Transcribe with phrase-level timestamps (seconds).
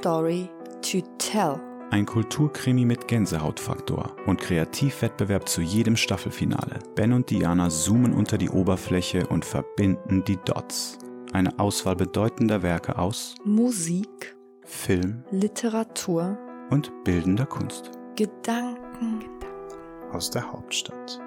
[0.00, 0.48] Story
[0.82, 1.60] to tell.
[1.90, 6.78] Ein Kulturkrimi mit Gänsehautfaktor und Kreativwettbewerb zu jedem Staffelfinale.
[6.94, 10.98] Ben und Diana zoomen unter die Oberfläche und verbinden die Dots.
[11.32, 16.38] Eine Auswahl bedeutender Werke aus Musik, Film Literatur,
[16.70, 17.90] und bildender Kunst.
[18.16, 19.24] Gedanken.
[20.12, 21.20] Aus der Hauptstadt.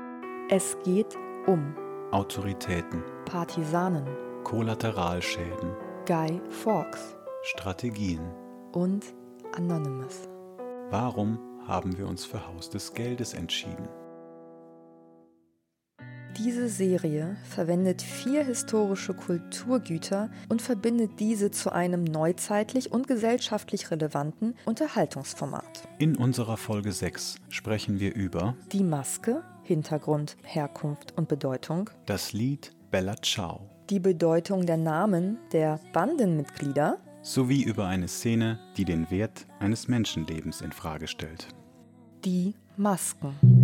[0.50, 1.76] Es geht um
[2.12, 4.06] Autoritäten, Partisanen,
[4.44, 5.74] Kollateralschäden,
[6.06, 8.20] Guy Fawkes Strategien.
[8.74, 9.06] und
[9.56, 10.28] Anonymous.
[10.90, 13.88] Warum haben wir uns für Haus des Geldes entschieden?
[16.38, 24.56] Diese Serie verwendet vier historische Kulturgüter und verbindet diese zu einem neuzeitlich und gesellschaftlich relevanten
[24.66, 25.88] Unterhaltungsformat.
[26.00, 32.72] In unserer Folge 6 sprechen wir über Die Maske, Hintergrund, Herkunft und Bedeutung, das Lied
[32.92, 39.48] Bella Ciao die Bedeutung der Namen der Bandenmitglieder, sowie über eine Szene, die den Wert
[39.60, 41.48] eines Menschenlebens in Frage stellt.
[42.26, 43.63] die Masken.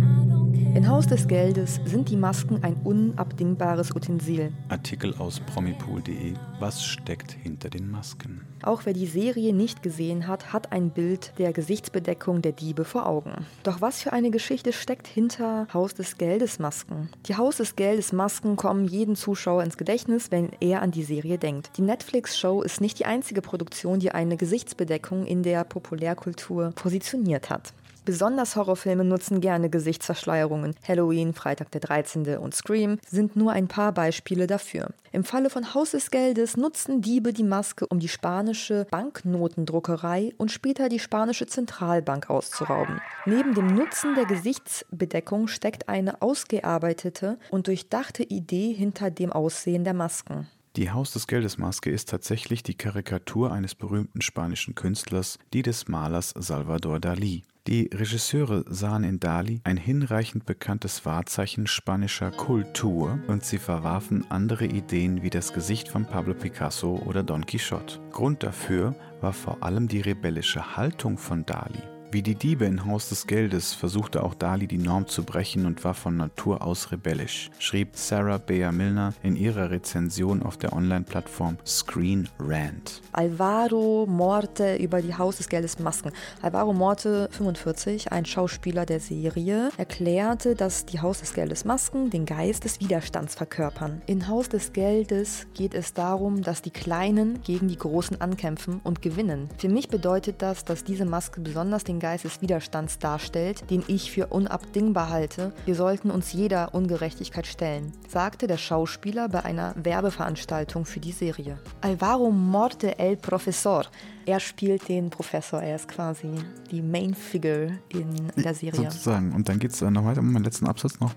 [0.52, 4.52] In Haus des Geldes sind die Masken ein unabdingbares Utensil.
[4.68, 8.40] Artikel aus promipool.de Was steckt hinter den Masken?
[8.62, 13.06] Auch wer die Serie nicht gesehen hat, hat ein Bild der Gesichtsbedeckung der Diebe vor
[13.06, 13.46] Augen.
[13.62, 17.08] Doch was für eine Geschichte steckt hinter Haus des Geldes Masken?
[17.26, 21.38] Die Haus des Geldes Masken kommen jedem Zuschauer ins Gedächtnis, wenn er an die Serie
[21.38, 21.70] denkt.
[21.76, 27.72] Die Netflix-Show ist nicht die einzige Produktion, die eine Gesichtsbedeckung in der Populärkultur positioniert hat.
[28.04, 30.74] Besonders Horrorfilme nutzen gerne Gesichtsverschleierungen.
[30.86, 32.38] Halloween, Freitag der 13.
[32.38, 34.88] und Scream sind nur ein paar Beispiele dafür.
[35.12, 40.50] Im Falle von Haus des Geldes nutzen Diebe die Maske, um die spanische Banknotendruckerei und
[40.50, 43.00] später die spanische Zentralbank auszurauben.
[43.26, 49.94] Neben dem Nutzen der Gesichtsbedeckung steckt eine ausgearbeitete und durchdachte Idee hinter dem Aussehen der
[49.94, 50.48] Masken.
[50.76, 55.88] Die Haus des Geldes Maske ist tatsächlich die Karikatur eines berühmten spanischen Künstlers, die des
[55.88, 57.42] Malers Salvador Dalí.
[57.66, 64.64] Die Regisseure sahen in Dali ein hinreichend bekanntes Wahrzeichen spanischer Kultur und sie verwarfen andere
[64.66, 67.98] Ideen wie das Gesicht von Pablo Picasso oder Don Quixote.
[68.12, 71.82] Grund dafür war vor allem die rebellische Haltung von Dali.
[72.12, 75.84] Wie die Diebe in Haus des Geldes versuchte auch Dali die Norm zu brechen und
[75.84, 81.58] war von Natur aus rebellisch, schrieb Sarah Bayer Milner in ihrer Rezension auf der Online-Plattform
[81.64, 83.00] Screen Rant.
[83.12, 86.10] Alvaro Morte über die Haus des Geldes Masken.
[86.42, 92.26] Alvaro Morte, 45, ein Schauspieler der Serie, erklärte, dass die Haus des Geldes Masken den
[92.26, 94.02] Geist des Widerstands verkörpern.
[94.06, 99.00] In Haus des Geldes geht es darum, dass die Kleinen gegen die Großen ankämpfen und
[99.00, 99.48] gewinnen.
[99.58, 104.10] Für mich bedeutet das, dass diese Maske besonders den Geist des Widerstands darstellt, den ich
[104.10, 105.52] für unabdingbar halte.
[105.66, 111.58] Wir sollten uns jeder Ungerechtigkeit stellen, sagte der Schauspieler bei einer Werbeveranstaltung für die Serie.
[111.80, 113.84] Alvaro Morte el Profesor.
[114.30, 116.28] Er spielt den Professor, er ist quasi
[116.70, 118.84] die Main Figure in der Serie.
[118.84, 119.32] Sozusagen.
[119.32, 121.12] Und dann geht es noch weiter um meinen letzten Absatz noch.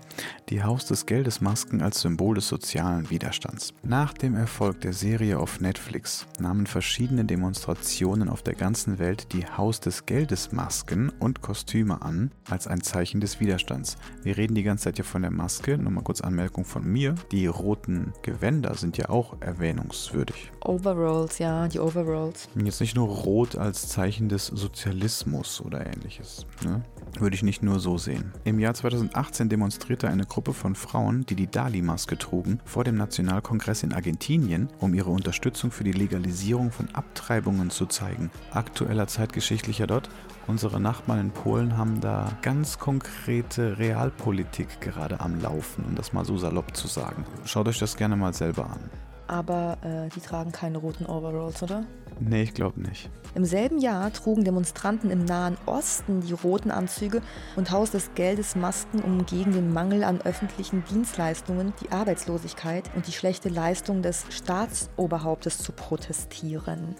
[0.48, 3.72] Die Haus des Geldes Masken als Symbol des sozialen Widerstands.
[3.84, 9.46] Nach dem Erfolg der Serie auf Netflix nahmen verschiedene Demonstrationen auf der ganzen Welt die
[9.46, 13.96] Haus des Geldes Masken und Kostüme an als ein Zeichen des Widerstands.
[14.24, 15.78] Wir reden die ganze Zeit ja von der Maske.
[15.78, 17.14] Nur mal kurz Anmerkung von mir.
[17.30, 20.50] Die roten Gewänder sind ja auch erwähnungswürdig.
[20.64, 22.48] Overalls, ja, die Overalls.
[22.56, 26.46] Jetzt nicht nur rot als Zeichen des Sozialismus oder ähnliches.
[26.64, 26.82] Ne?
[27.18, 28.32] Würde ich nicht nur so sehen.
[28.44, 33.82] Im Jahr 2018 demonstrierte eine Gruppe von Frauen, die die Dali-Maske trugen, vor dem Nationalkongress
[33.82, 38.30] in Argentinien, um ihre Unterstützung für die Legalisierung von Abtreibungen zu zeigen.
[38.50, 40.08] Aktueller zeitgeschichtlicher dort.
[40.46, 46.24] Unsere Nachbarn in Polen haben da ganz konkrete Realpolitik gerade am Laufen, um das mal
[46.24, 47.24] so salopp zu sagen.
[47.44, 48.90] Schaut euch das gerne mal selber an.
[49.26, 51.84] Aber äh, die tragen keine roten Overalls, oder?
[52.20, 53.10] Nee, ich glaube nicht.
[53.34, 57.20] Im selben Jahr trugen Demonstranten im Nahen Osten die roten Anzüge
[57.56, 63.08] und Haus des Geldes Masken, um gegen den Mangel an öffentlichen Dienstleistungen, die Arbeitslosigkeit und
[63.08, 66.94] die schlechte Leistung des Staatsoberhauptes zu protestieren.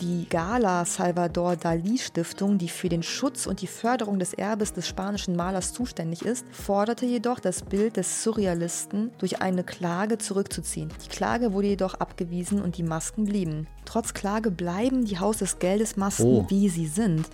[0.00, 4.88] Die Gala Salvador Dalí Stiftung, die für den Schutz und die Förderung des Erbes des
[4.88, 10.88] spanischen Malers zuständig ist, forderte jedoch das Bild des Surrealisten durch eine Klage zurückzuziehen.
[11.04, 13.66] Die Klage wurde jedoch abgewiesen und die Masken blieben.
[13.84, 16.46] Trotz Klage bleiben die Haus des Geldes Masken, Oh.
[16.48, 17.28] wie sie sind.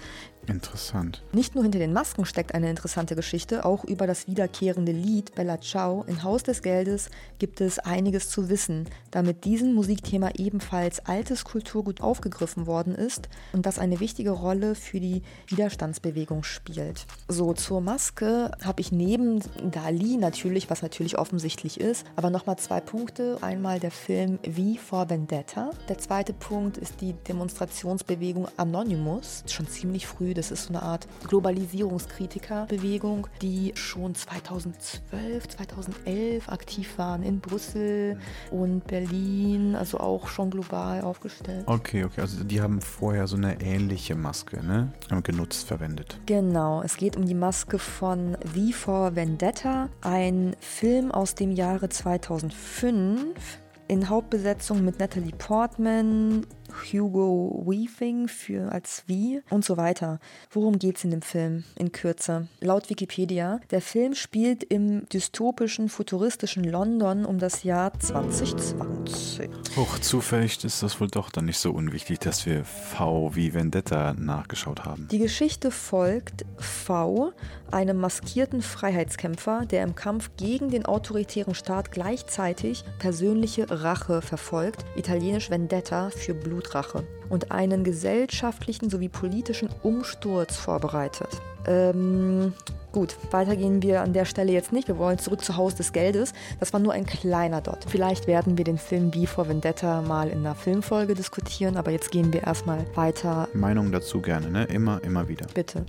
[0.47, 1.23] Interessant.
[1.33, 5.61] Nicht nur hinter den Masken steckt eine interessante Geschichte, auch über das wiederkehrende Lied Bella
[5.61, 11.01] Ciao in Haus des Geldes gibt es einiges zu wissen, da mit diesem Musikthema ebenfalls
[11.01, 17.07] altes Kulturgut aufgegriffen worden ist und das eine wichtige Rolle für die Widerstandsbewegung spielt.
[17.29, 19.41] So, zur Maske habe ich neben
[19.71, 23.39] Dali natürlich, was natürlich offensichtlich ist, aber nochmal zwei Punkte.
[23.41, 25.71] Einmal der Film V for Vendetta.
[25.89, 29.43] Der zweite Punkt ist die Demonstrationsbewegung Anonymous.
[29.49, 37.23] Schon ziemlich früh, das ist so eine Art Globalisierungskritikerbewegung, die schon 2012, 2011 aktiv waren
[37.23, 38.19] in Brüssel
[38.51, 41.65] und Berlin, also auch schon global aufgestellt.
[41.67, 44.93] Okay, okay, also die haben vorher so eine ähnliche Maske, ne?
[45.23, 46.21] Genutzt, verwendet.
[46.27, 51.89] Genau, es geht um die Maske von V for Vendetta, ein Film aus dem Jahre
[51.89, 56.47] 2005 in Hauptbesetzung mit Natalie Portman,
[56.93, 60.19] Hugo Weaving für als Wie und so weiter.
[60.51, 62.49] Worum geht es in dem Film in Kürze?
[62.61, 69.51] Laut Wikipedia, der Film spielt im dystopischen, futuristischen London um das Jahr 2020.
[69.77, 74.15] Hoch, zufällig ist das wohl doch dann nicht so unwichtig, dass wir V wie Vendetta
[74.15, 75.09] nachgeschaut haben.
[75.11, 77.33] Die Geschichte folgt V,
[77.71, 85.51] einem maskierten Freiheitskämpfer, der im Kampf gegen den autoritären Staat gleichzeitig persönliche Rache verfolgt, italienisch
[85.51, 91.29] Vendetta für Blutrache, und einen gesellschaftlichen sowie politischen Umsturz vorbereitet.
[91.67, 92.53] Ähm,
[92.93, 94.89] gut, weiter gehen wir an der Stelle jetzt nicht.
[94.89, 96.33] Wir wollen zurück zu Haus des Geldes.
[96.61, 97.85] Das war nur ein kleiner Dot.
[97.89, 102.11] Vielleicht werden wir den Film B for Vendetta mal in einer Filmfolge diskutieren, aber jetzt
[102.11, 103.49] gehen wir erstmal weiter.
[103.53, 104.65] Meinung dazu gerne, ne?
[104.65, 105.47] Immer, immer wieder.
[105.55, 105.85] Bitte.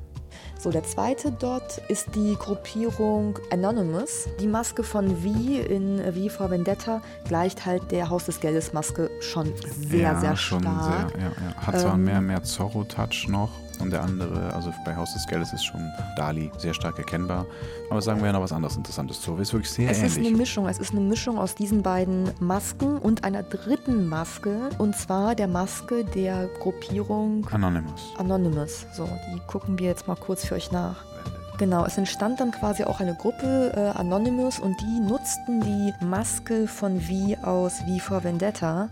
[0.68, 4.28] So, der zweite dort ist die Gruppierung Anonymous.
[4.42, 5.28] Die Maske von V
[5.62, 9.54] in V for Vendetta gleicht halt der Haus des Geldes Maske schon
[9.90, 10.64] sehr, ja, sehr stark.
[10.64, 11.56] Sehr, ja, ja.
[11.56, 15.54] Hat zwar Ähm, mehr, mehr Zorro-Touch noch und der andere, also bei Haus des Geldes
[15.54, 15.82] ist schon
[16.16, 17.46] Dali sehr stark erkennbar.
[17.90, 19.22] Aber sagen wir ja noch was anderes Interessantes.
[19.22, 20.40] Zorro ist wirklich sehr Es ist eine ähnlich.
[20.40, 20.68] Mischung.
[20.68, 24.70] Es ist eine Mischung aus diesen beiden Masken und einer dritten Maske.
[24.78, 28.14] Und zwar der Maske der Gruppierung Anonymous.
[28.18, 28.86] Anonymous.
[28.94, 31.04] So, die gucken wir jetzt mal kurz für euch nach.
[31.58, 36.68] Genau, es entstand dann quasi auch eine Gruppe äh, Anonymous und die nutzten die Maske
[36.68, 38.90] von V aus V for Vendetta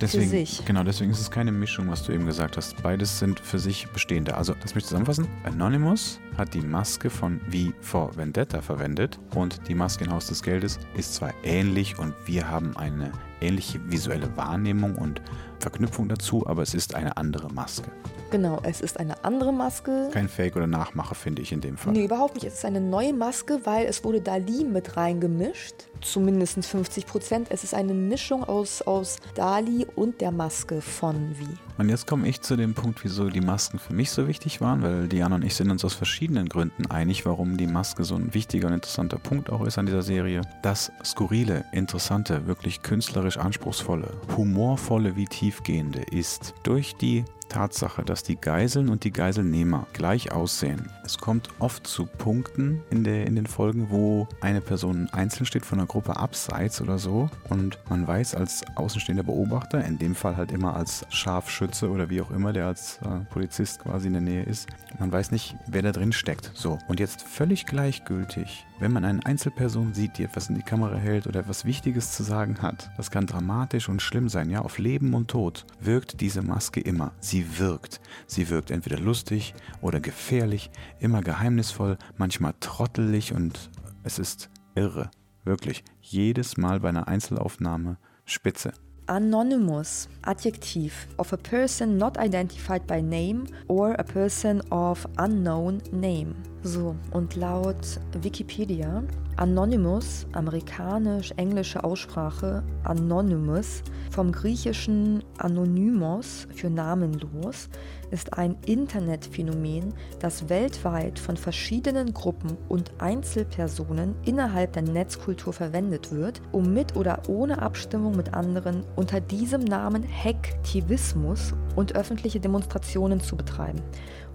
[0.00, 0.64] Deswegen, für sich.
[0.64, 2.80] Genau, deswegen ist es keine Mischung, was du eben gesagt hast.
[2.82, 4.36] Beides sind für sich bestehende.
[4.36, 5.26] Also, das möchte ich zusammenfassen.
[5.44, 10.42] Anonymous hat die Maske von V for Vendetta verwendet und die Maske in Haus des
[10.42, 13.10] Geldes ist zwar ähnlich und wir haben eine
[13.40, 15.20] ähnliche visuelle Wahrnehmung und
[15.58, 17.90] Verknüpfung dazu, aber es ist eine andere Maske.
[18.30, 20.10] Genau, es ist eine andere Maske.
[20.12, 21.94] Kein Fake oder Nachmacher, finde ich in dem Fall.
[21.94, 22.44] Nee, überhaupt nicht.
[22.44, 25.74] Es ist eine neue Maske, weil es wurde Dali mit reingemischt.
[26.02, 27.48] Zumindest 50 Prozent.
[27.50, 31.46] Es ist eine Mischung aus, aus Dali und der Maske von V.
[31.78, 34.82] Und jetzt komme ich zu dem Punkt, wieso die Masken für mich so wichtig waren,
[34.82, 38.34] weil Diana und ich sind uns aus verschiedenen Gründen einig, warum die Maske so ein
[38.34, 40.42] wichtiger und interessanter Punkt auch ist an dieser Serie.
[40.62, 48.40] Das skurrile, interessante, wirklich künstlerisch anspruchsvolle, humorvolle wie tiefgehende ist durch die Tatsache, dass die
[48.40, 50.90] Geiseln und die Geiselnehmer gleich aussehen.
[51.04, 55.64] Es kommt oft zu Punkten in, der, in den Folgen, wo eine Person einzeln steht
[55.64, 60.36] von einer Gruppe abseits oder so und man weiß als außenstehender Beobachter, in dem Fall
[60.36, 64.22] halt immer als Scharfschütze oder wie auch immer, der als äh, Polizist quasi in der
[64.22, 64.68] Nähe ist,
[64.98, 66.50] man weiß nicht, wer da drin steckt.
[66.54, 70.96] So, und jetzt völlig gleichgültig, wenn man eine Einzelperson sieht, die etwas in die Kamera
[70.96, 74.78] hält oder etwas Wichtiges zu sagen hat, das kann dramatisch und schlimm sein, ja, auf
[74.78, 77.12] Leben und Tod, wirkt diese Maske immer.
[77.20, 78.00] Sie wirkt.
[78.26, 80.70] Sie wirkt entweder lustig oder gefährlich,
[81.00, 83.70] immer geheimnisvoll, manchmal trottelig und
[84.02, 85.10] es ist irre.
[85.44, 85.84] Wirklich.
[86.00, 88.72] Jedes Mal bei einer Einzelaufnahme spitze.
[89.06, 96.34] Anonymous, Adjektiv of a person not identified by name or a person of unknown name.
[96.64, 99.04] So, und laut Wikipedia,
[99.36, 107.68] Anonymous, amerikanisch-englische Aussprache Anonymous, vom griechischen Anonymos für namenlos,
[108.10, 116.42] ist ein Internetphänomen, das weltweit von verschiedenen Gruppen und Einzelpersonen innerhalb der Netzkultur verwendet wird,
[116.50, 123.36] um mit oder ohne Abstimmung mit anderen unter diesem Namen Hacktivismus und öffentliche Demonstrationen zu
[123.36, 123.80] betreiben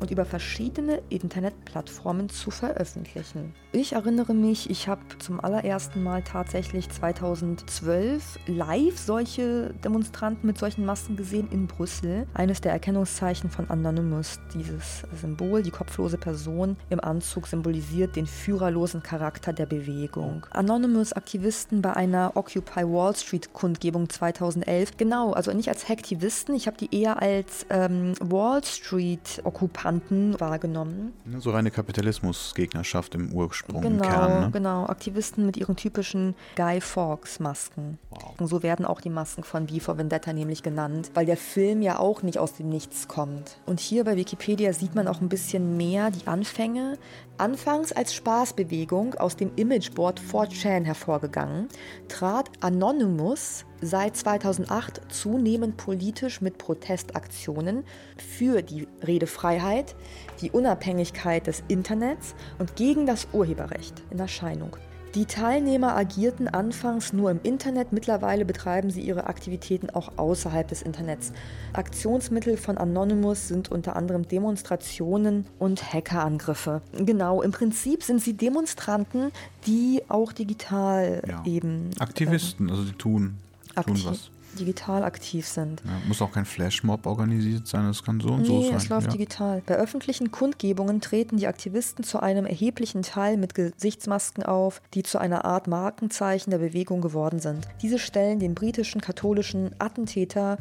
[0.04, 3.56] und über verschiedene Internetplattformen zu veröffentlichen.
[3.72, 10.86] Ich erinnere mich, ich habe zum allerersten Mal tatsächlich 2012 live solche Demonstranten mit solchen
[10.86, 12.28] Masken gesehen in Brüssel.
[12.34, 19.04] Eines der Erkennungszeichen von Anonymous, dieses Symbol, die kopflose Person im Anzug symbolisiert den führerlosen
[19.04, 20.46] Charakter der Bewegung.
[20.50, 26.76] Anonymous-Aktivisten bei einer Occupy Wall Street Kundgebung 2011, genau, also nicht als Hacktivisten, ich habe
[26.76, 29.93] die eher als ähm, Wall Street-Okkupanten
[30.40, 31.14] wahrgenommen.
[31.40, 34.42] So reine Kapitalismusgegnerschaft im Ursprung, genau, im Kern.
[34.42, 34.52] Ne?
[34.52, 37.98] Genau, Aktivisten mit ihren typischen Guy Fawkes-Masken.
[38.10, 38.36] Wow.
[38.48, 42.00] So werden auch die Masken von V for Vendetta nämlich genannt, weil der Film ja
[42.00, 43.58] auch nicht aus dem Nichts kommt.
[43.66, 46.98] Und hier bei Wikipedia sieht man auch ein bisschen mehr die Anfänge.
[47.38, 51.68] Anfangs als Spaßbewegung aus dem Imageboard 4chan hervorgegangen,
[52.08, 57.84] trat Anonymous seit 2008 zunehmend politisch mit Protestaktionen
[58.18, 59.96] für die Redefreiheit,
[60.42, 64.78] die Unabhängigkeit des Internets und gegen das Urheberrecht in Erscheinung.
[65.16, 70.82] Die Teilnehmer agierten anfangs nur im Internet, mittlerweile betreiben sie ihre Aktivitäten auch außerhalb des
[70.82, 71.34] Internets.
[71.74, 76.82] Aktionsmittel von Anonymous sind unter anderem Demonstrationen und Hackerangriffe.
[76.94, 79.32] Genau, im Prinzip sind sie Demonstranten,
[79.68, 81.44] die auch digital ja.
[81.46, 81.92] eben.
[82.00, 83.38] Aktivisten, ähm, also die tun,
[83.76, 85.82] was digital aktiv sind.
[85.86, 88.76] Ja, muss auch kein Flashmob organisiert sein, das kann so und nee, so sein.
[88.76, 89.12] Es läuft ja.
[89.14, 89.62] digital.
[89.66, 95.18] Bei öffentlichen Kundgebungen treten die Aktivisten zu einem erheblichen Teil mit Gesichtsmasken auf, die zu
[95.18, 97.68] einer Art Markenzeichen der Bewegung geworden sind.
[97.82, 100.58] Diese stellen den britischen katholischen Attentäter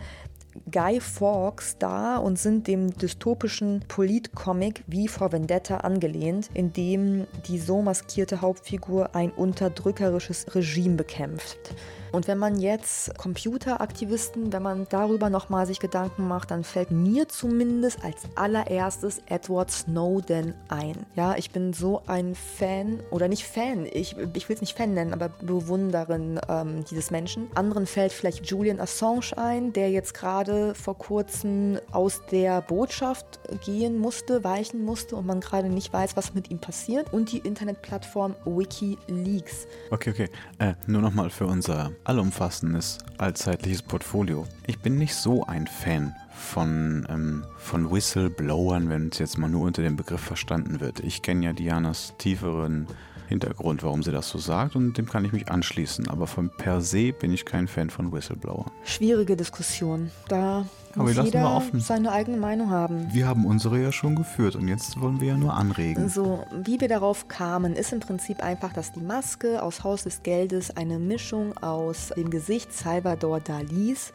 [0.71, 7.59] Guy Fawkes dar und sind dem dystopischen Politcomic wie vor Vendetta angelehnt, in dem die
[7.59, 11.75] so maskierte Hauptfigur ein unterdrückerisches Regime bekämpft.
[12.13, 17.27] Und wenn man jetzt Computeraktivisten, wenn man darüber nochmal sich Gedanken macht, dann fällt mir
[17.29, 20.95] zumindest als allererstes Edward Snowden ein.
[21.17, 24.93] Ja, ich bin so ein Fan, oder nicht Fan, ich, ich will es nicht Fan
[24.93, 27.49] nennen, aber Bewunderin ähm, dieses Menschen.
[27.55, 33.99] Anderen fällt vielleicht Julian Assange ein, der jetzt gerade vor kurzem aus der Botschaft gehen
[33.99, 37.13] musste, weichen musste und man gerade nicht weiß, was mit ihm passiert.
[37.13, 39.67] Und die Internetplattform Wikileaks.
[39.91, 40.29] Okay, okay.
[40.59, 44.47] Äh, nur nochmal für unser allumfassendes, allzeitliches Portfolio.
[44.67, 49.63] Ich bin nicht so ein Fan von, ähm, von Whistleblowern, wenn es jetzt mal nur
[49.63, 51.01] unter dem Begriff verstanden wird.
[51.01, 52.87] Ich kenne ja Dianas tieferen
[53.33, 56.09] Hintergrund, warum sie das so sagt und dem kann ich mich anschließen.
[56.09, 58.71] Aber von per se bin ich kein Fan von Whistleblower.
[58.85, 60.11] Schwierige Diskussion.
[60.29, 63.09] Da aber muss jeder seine eigene Meinung haben.
[63.13, 66.09] Wir haben unsere ja schon geführt und jetzt wollen wir ja nur anregen.
[66.09, 70.23] So, wie wir darauf kamen, ist im Prinzip einfach, dass die Maske aus Haus des
[70.23, 74.13] Geldes eine Mischung aus dem Gesicht Salvador Dalis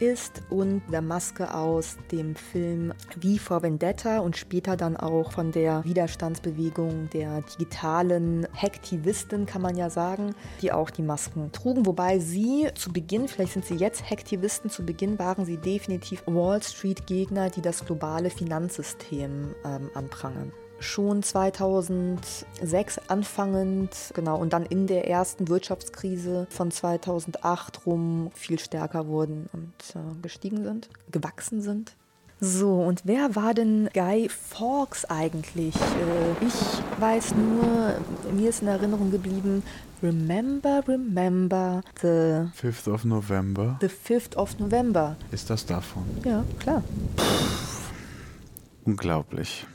[0.00, 5.52] ist und der Maske aus dem Film Wie vor Vendetta und später dann auch von
[5.52, 11.86] der Widerstandsbewegung der digitalen Hacktivisten, kann man ja sagen, die auch die Masken trugen.
[11.86, 16.62] Wobei sie zu Beginn, vielleicht sind sie jetzt Hacktivisten, zu Beginn waren sie definitiv Wall
[16.62, 25.08] Street-Gegner, die das globale Finanzsystem ähm, anprangern schon 2006 anfangend, genau, und dann in der
[25.08, 31.94] ersten Wirtschaftskrise von 2008 rum viel stärker wurden und äh, gestiegen sind, gewachsen sind.
[32.42, 35.76] So, und wer war denn Guy Fawkes eigentlich?
[35.76, 37.96] Äh, ich weiß nur,
[38.32, 39.62] mir ist in Erinnerung geblieben,
[40.02, 43.76] Remember, remember the 5th of November.
[43.82, 45.16] The 5th of November.
[45.30, 46.04] Ist das davon?
[46.24, 46.82] Ja, klar.
[48.86, 49.66] Unglaublich.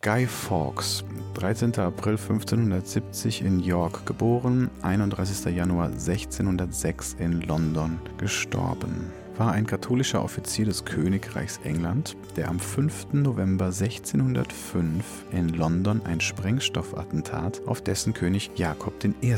[0.00, 1.72] Guy Fawkes, 13.
[1.80, 5.50] April 1570 in York geboren, 31.
[5.50, 13.12] Januar 1606 in London gestorben war ein katholischer Offizier des Königreichs England, der am 5.
[13.12, 19.34] November 1605 in London ein Sprengstoffattentat auf dessen König Jakob I.,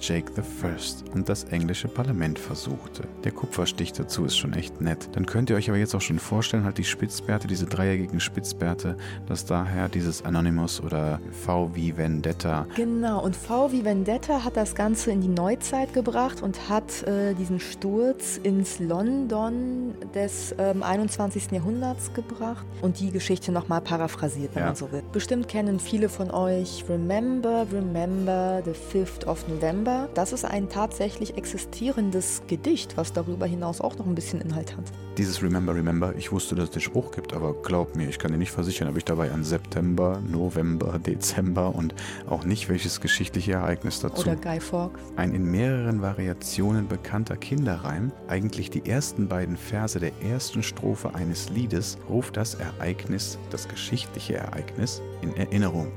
[0.00, 3.04] Jake I., und das englische Parlament versuchte.
[3.22, 5.08] Der Kupferstich dazu ist schon echt nett.
[5.12, 8.96] Dann könnt ihr euch aber jetzt auch schon vorstellen, halt die Spitzbärte, diese dreieckigen Spitzbärte,
[9.26, 12.66] dass daher dieses Anonymous oder V wie Vendetta.
[12.74, 17.34] Genau, und V wie Vendetta hat das Ganze in die Neuzeit gebracht und hat äh,
[17.34, 21.50] diesen Sturz ins London London des ähm, 21.
[21.52, 24.66] Jahrhunderts gebracht und die Geschichte nochmal paraphrasiert, wenn ja.
[24.68, 25.02] man so will.
[25.12, 30.08] Bestimmt kennen viele von euch Remember, Remember the 5th of November.
[30.14, 34.84] Das ist ein tatsächlich existierendes Gedicht, was darüber hinaus auch noch ein bisschen Inhalt hat.
[35.16, 38.32] Dieses Remember, Remember, ich wusste, dass es den Spruch gibt, aber glaub mir, ich kann
[38.32, 41.94] dir nicht versichern, ob ich dabei an September, November, Dezember und
[42.28, 44.22] auch nicht welches geschichtliche Ereignis dazu.
[44.22, 45.00] Oder Guy Fawkes.
[45.14, 51.48] Ein in mehreren Variationen bekannter Kinderreim, eigentlich die ersten beiden Verse der ersten Strophe eines
[51.48, 55.90] Liedes ruft das Ereignis, das geschichtliche Ereignis, in Erinnerung.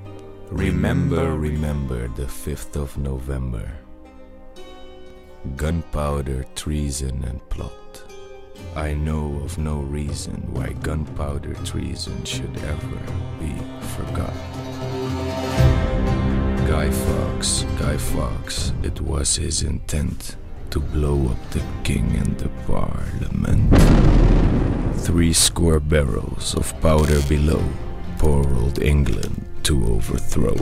[0.50, 3.62] Remember, remember the 5th of November.
[5.56, 8.04] Gunpowder, treason, and plot.
[8.76, 12.98] I know of no reason why gunpowder treason should ever
[13.40, 13.54] be
[13.96, 14.34] forgotten.
[16.66, 20.38] Guy Fawkes, Guy Fawkes, it was his intent
[20.72, 23.72] to blow up the king and the parliament.
[24.98, 27.62] Three score barrels of powder below,
[28.18, 30.58] poor old England to overthrow.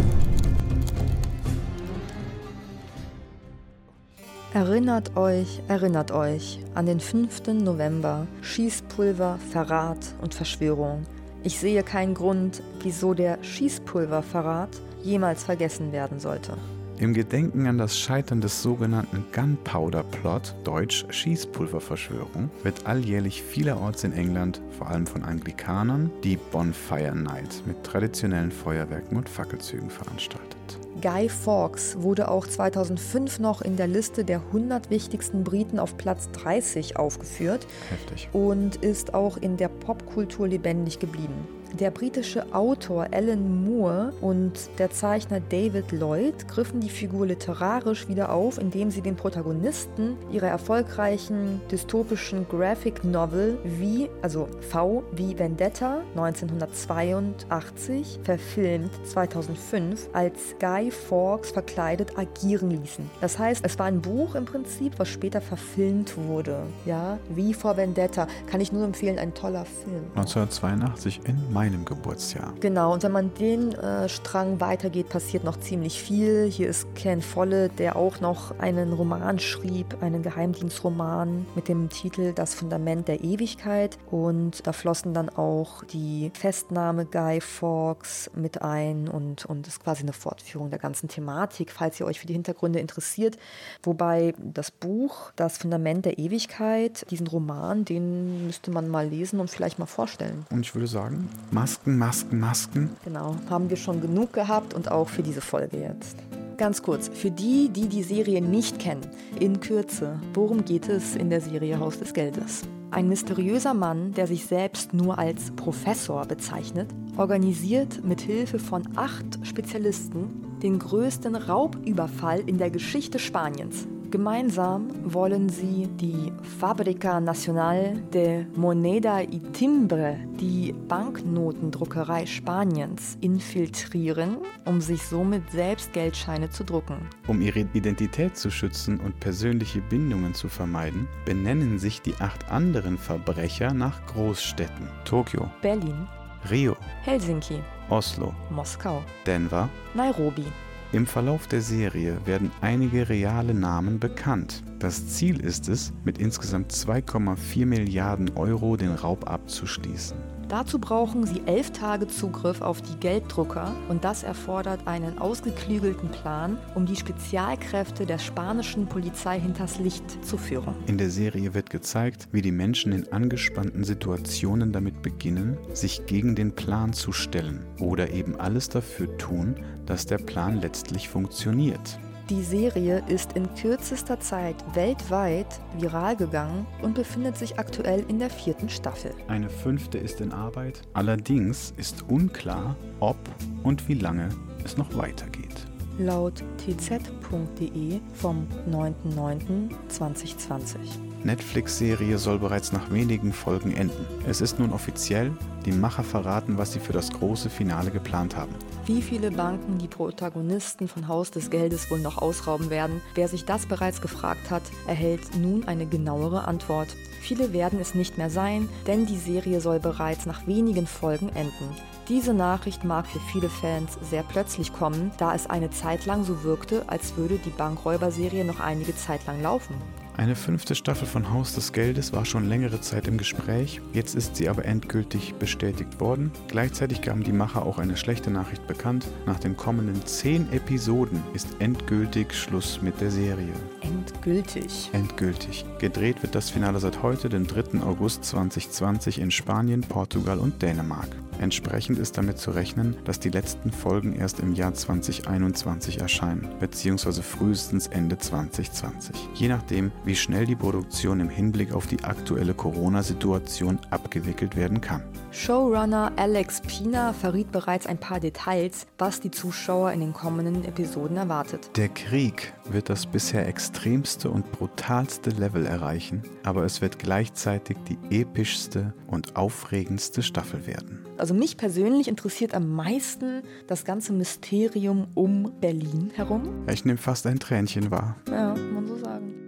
[4.54, 7.48] Erinnert euch, erinnert euch an den 5.
[7.48, 11.06] November, Schießpulver, Verrat und Verschwörung.
[11.44, 14.70] Ich sehe keinen Grund, wieso der Schießpulververrat
[15.04, 16.54] jemals vergessen werden sollte.
[16.98, 24.14] Im Gedenken an das Scheitern des sogenannten Gunpowder Plot, deutsch Schießpulververschwörung, wird alljährlich vielerorts in
[24.14, 30.56] England, vor allem von Anglikanern, die Bonfire Night mit traditionellen Feuerwerken und Fackelzügen veranstaltet.
[31.02, 36.30] Guy Fawkes wurde auch 2005 noch in der Liste der 100 wichtigsten Briten auf Platz
[36.32, 38.30] 30 aufgeführt Heftig.
[38.32, 41.46] und ist auch in der Popkultur lebendig geblieben.
[41.80, 48.32] Der britische Autor Alan Moore und der Zeichner David Lloyd griffen die Figur literarisch wieder
[48.32, 55.98] auf, indem sie den Protagonisten ihrer erfolgreichen dystopischen Graphic Novel wie, also V wie Vendetta
[56.16, 63.10] 1982, verfilmt 2005, als Guy Fawkes verkleidet agieren ließen.
[63.20, 66.60] Das heißt, es war ein Buch im Prinzip, was später verfilmt wurde.
[66.86, 68.28] Ja, wie vor Vendetta.
[68.50, 70.06] Kann ich nur empfehlen, ein toller Film.
[70.16, 72.54] 1982 in meinem Geburtsjahr.
[72.60, 76.48] Genau, und wenn man den äh, Strang weitergeht, passiert noch ziemlich viel.
[76.50, 82.34] Hier ist Ken Follett, der auch noch einen Roman schrieb, einen Geheimdienstroman mit dem Titel
[82.34, 83.98] Das Fundament der Ewigkeit.
[84.12, 90.04] Und da flossen dann auch die Festnahme Guy Fawkes mit ein und, und ist quasi
[90.04, 93.38] eine Fortführung der ganzen Thematik, falls ihr euch für die Hintergründe interessiert.
[93.82, 99.50] Wobei das Buch Das Fundament der Ewigkeit, diesen Roman, den müsste man mal lesen und
[99.50, 100.46] vielleicht mal vorstellen.
[100.52, 102.90] Und ich würde sagen, Masken, Masken, Masken.
[103.06, 106.18] Genau, haben wir schon genug gehabt und auch für diese Folge jetzt.
[106.58, 109.08] Ganz kurz, für die, die die Serie nicht kennen,
[109.40, 112.64] in Kürze, worum geht es in der Serie Haus des Geldes?
[112.92, 119.40] Ein mysteriöser Mann, der sich selbst nur als Professor bezeichnet, organisiert mit Hilfe von acht
[119.44, 123.88] Spezialisten den größten Raubüberfall in der Geschichte Spaniens.
[124.16, 134.80] Gemeinsam wollen sie die Fabrica Nacional de Moneda y Timbre, die Banknotendruckerei Spaniens, infiltrieren, um
[134.80, 137.10] sich somit selbst Geldscheine zu drucken.
[137.28, 142.98] Um ihre Identität zu schützen und persönliche Bindungen zu vermeiden, benennen sich die acht anderen
[142.98, 144.88] Verbrecher nach Großstädten.
[145.04, 146.08] Tokio, Berlin,
[146.50, 149.68] Rio, Helsinki, Oslo, Moskau, Denver.
[149.94, 150.46] Nairobi.
[150.92, 154.64] Im Verlauf der Serie werden einige reale Namen bekannt.
[154.80, 160.35] Das Ziel ist es, mit insgesamt 2,4 Milliarden Euro den Raub abzuschließen.
[160.48, 166.60] Dazu brauchen sie elf Tage Zugriff auf die Gelddrucker und das erfordert einen ausgeklügelten Plan,
[166.76, 170.76] um die Spezialkräfte der spanischen Polizei hinters Licht zu führen.
[170.86, 176.36] In der Serie wird gezeigt, wie die Menschen in angespannten Situationen damit beginnen, sich gegen
[176.36, 179.56] den Plan zu stellen oder eben alles dafür tun,
[179.88, 182.00] dass der Plan letztlich funktioniert.
[182.30, 185.46] Die Serie ist in kürzester Zeit weltweit
[185.78, 189.14] viral gegangen und befindet sich aktuell in der vierten Staffel.
[189.28, 190.82] Eine fünfte ist in Arbeit.
[190.94, 193.18] Allerdings ist unklar, ob
[193.62, 194.30] und wie lange
[194.64, 195.68] es noch weitergeht.
[196.00, 200.78] Laut tz.de vom 9.09.2020.
[201.24, 204.04] Netflix-Serie soll bereits nach wenigen Folgen enden.
[204.28, 205.32] Es ist nun offiziell,
[205.66, 208.56] die Macher verraten, was sie für das große Finale geplant haben.
[208.88, 213.44] Wie viele Banken die Protagonisten von Haus des Geldes wohl noch ausrauben werden, wer sich
[213.44, 216.90] das bereits gefragt hat, erhält nun eine genauere Antwort.
[217.20, 221.76] Viele werden es nicht mehr sein, denn die Serie soll bereits nach wenigen Folgen enden.
[222.10, 226.44] Diese Nachricht mag für viele Fans sehr plötzlich kommen, da es eine Zeit lang so
[226.44, 229.74] wirkte, als würde die Bankräuberserie noch einige Zeit lang laufen.
[230.18, 234.38] Eine fünfte Staffel von Haus des Geldes war schon längere Zeit im Gespräch, jetzt ist
[234.38, 236.32] sie aber endgültig bestätigt worden.
[236.48, 239.06] Gleichzeitig gaben die Macher auch eine schlechte Nachricht bekannt.
[239.26, 243.54] Nach den kommenden zehn Episoden ist endgültig Schluss mit der Serie.
[243.82, 244.90] Endgültig.
[244.94, 245.66] Endgültig.
[245.80, 247.82] Gedreht wird das Finale seit heute, den 3.
[247.82, 251.10] August 2020 in Spanien, Portugal und Dänemark.
[251.40, 257.24] Entsprechend ist damit zu rechnen, dass die letzten Folgen erst im Jahr 2021 erscheinen, beziehungsweise
[257.24, 259.16] frühestens Ende 2020.
[259.34, 265.04] Je nachdem, wie schnell die Produktion im Hinblick auf die aktuelle Corona-Situation abgewickelt werden kann.
[265.32, 271.18] Showrunner Alex Pina verriet bereits ein paar Details, was die Zuschauer in den kommenden Episoden
[271.18, 271.70] erwartet.
[271.76, 278.22] Der Krieg wird das bisher extremste und brutalste Level erreichen, aber es wird gleichzeitig die
[278.22, 281.06] epischste und aufregendste Staffel werden.
[281.18, 286.66] Also mich persönlich interessiert am meisten das ganze Mysterium um Berlin herum.
[286.70, 288.16] Ich nehme fast ein Tränchen wahr.
[288.30, 289.45] Ja, kann man so sagen.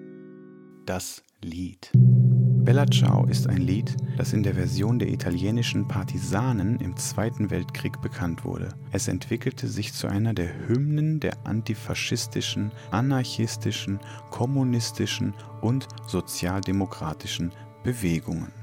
[0.87, 1.91] Das Lied.
[1.93, 7.99] Bella Ciao ist ein Lied, das in der Version der italienischen Partisanen im Zweiten Weltkrieg
[8.01, 8.69] bekannt wurde.
[8.93, 13.99] Es entwickelte sich zu einer der Hymnen der antifaschistischen, anarchistischen,
[14.31, 17.51] kommunistischen und sozialdemokratischen
[17.83, 18.53] Bewegungen.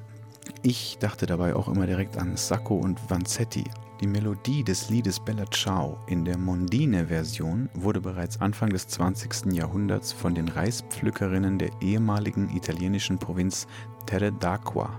[0.62, 3.64] Ich dachte dabei auch immer direkt an Sacco und Vanzetti,
[4.04, 9.54] die Melodie des Liedes Bella Ciao in der Mondine-Version wurde bereits Anfang des 20.
[9.54, 13.66] Jahrhunderts von den Reispflückerinnen der ehemaligen italienischen Provinz
[14.04, 14.90] Terre d'Aqua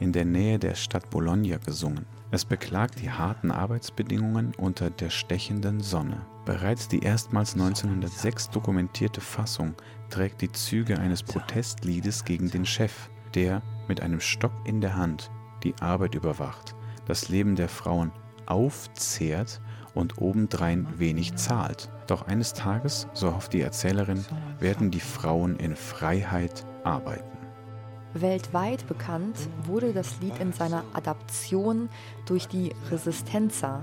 [0.00, 2.04] in der Nähe der Stadt Bologna gesungen.
[2.30, 6.20] Es beklagt die harten Arbeitsbedingungen unter der stechenden Sonne.
[6.44, 9.72] Bereits die erstmals 1906 dokumentierte Fassung
[10.10, 15.30] trägt die Züge eines Protestliedes gegen den Chef, der mit einem Stock in der Hand
[15.62, 18.12] die Arbeit überwacht das Leben der Frauen
[18.46, 19.60] aufzehrt
[19.94, 21.90] und obendrein wenig zahlt.
[22.06, 24.24] Doch eines Tages, so hofft die Erzählerin,
[24.60, 27.36] werden die Frauen in Freiheit arbeiten.
[28.14, 31.88] Weltweit bekannt wurde das Lied in seiner Adaption
[32.26, 33.82] durch die Resistenza,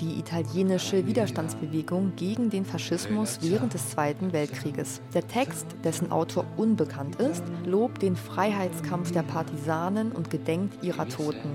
[0.00, 5.00] die italienische Widerstandsbewegung gegen den Faschismus während des Zweiten Weltkrieges.
[5.14, 11.50] Der Text, dessen Autor unbekannt ist, lobt den Freiheitskampf der Partisanen und gedenkt ihrer Toten,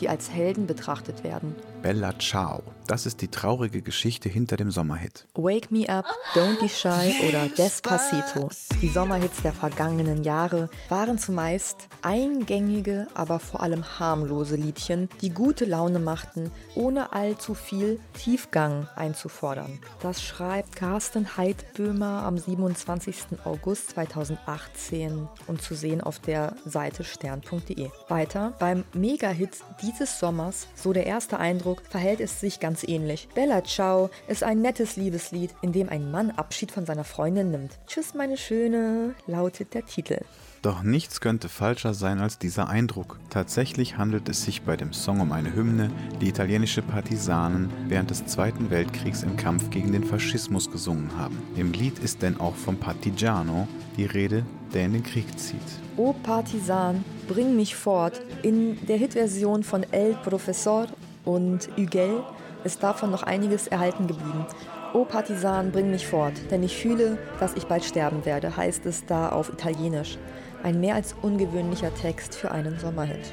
[0.00, 1.54] die als Helden betrachtet werden.
[1.82, 2.62] Bella Ciao.
[2.86, 5.26] Das ist die traurige Geschichte hinter dem Sommerhit.
[5.34, 8.50] Wake Me Up, Don't Be Shy oder Despacito.
[8.80, 15.64] Die Sommerhits der vergangenen Jahre waren zumeist eingängige, aber vor allem harmlose Liedchen, die gute
[15.64, 19.78] Laune machten, ohne allzu viel Tiefgang einzufordern.
[20.00, 23.40] Das schreibt Carsten Heidböhmer am 27.
[23.44, 27.90] August 2018 und zu sehen auf der Seite stern.de.
[28.08, 33.28] Weiter, beim Mega-Hit dieses Sommers, so der erste Eindruck, Eindruck verhält es sich ganz ähnlich.
[33.34, 37.78] Bella Ciao ist ein nettes Liebeslied, in dem ein Mann Abschied von seiner Freundin nimmt.
[37.86, 40.20] Tschüss, meine Schöne, lautet der Titel.
[40.60, 43.18] Doch nichts könnte falscher sein als dieser Eindruck.
[43.30, 48.26] Tatsächlich handelt es sich bei dem Song um eine Hymne, die italienische Partisanen während des
[48.26, 51.42] Zweiten Weltkriegs im Kampf gegen den Faschismus gesungen haben.
[51.56, 55.58] Im Lied ist denn auch vom Partigiano die Rede, der in den Krieg zieht.
[55.96, 58.20] O Partisan, bring mich fort.
[58.42, 60.86] In der Hitversion von El Professor
[61.24, 62.22] und Hügel
[62.64, 64.46] ist davon noch einiges erhalten geblieben.
[64.94, 69.06] O Partisan, bring mich fort, denn ich fühle, dass ich bald sterben werde, heißt es
[69.06, 70.18] da auf Italienisch.
[70.62, 73.32] Ein mehr als ungewöhnlicher Text für einen Sommerhit.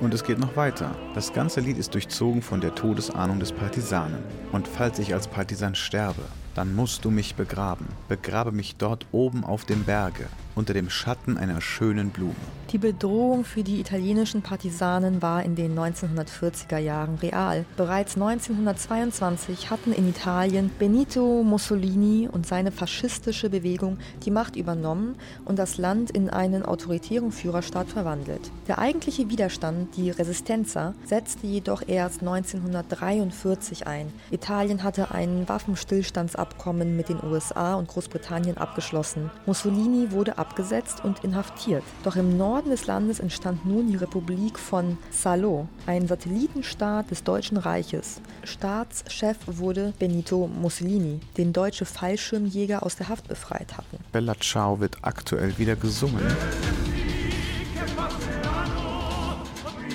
[0.00, 0.94] Und es geht noch weiter.
[1.14, 4.22] Das ganze Lied ist durchzogen von der Todesahnung des Partisanen.
[4.52, 6.22] Und falls ich als Partisan sterbe,
[6.54, 7.86] dann musst du mich begraben.
[8.08, 12.34] Begrabe mich dort oben auf dem Berge, unter dem Schatten einer schönen Blume.
[12.72, 17.64] Die Bedrohung für die italienischen Partisanen war in den 1940er Jahren real.
[17.76, 25.14] Bereits 1922 hatten in Italien Benito Mussolini und seine faschistische Bewegung die Macht übernommen
[25.44, 28.50] und das Land in einen autoritären Führerstaat verwandelt.
[28.66, 34.12] Der eigentliche Widerstand, die Resistenza, setzte jedoch erst 1943 ein.
[34.30, 39.30] Italien hatte ein Waffenstillstandsabkommen mit den USA und Großbritannien abgeschlossen.
[39.44, 41.82] Mussolini wurde abgesetzt und inhaftiert.
[42.04, 47.56] Doch im Norden des Landes entstand nun die Republik von Salo, ein Satellitenstaat des Deutschen
[47.56, 48.20] Reiches.
[48.44, 53.98] Staatschef wurde Benito Mussolini, den deutsche Fallschirmjäger aus der Haft befreit hatten.
[54.12, 56.22] Bella Ciao wird aktuell wieder gesungen.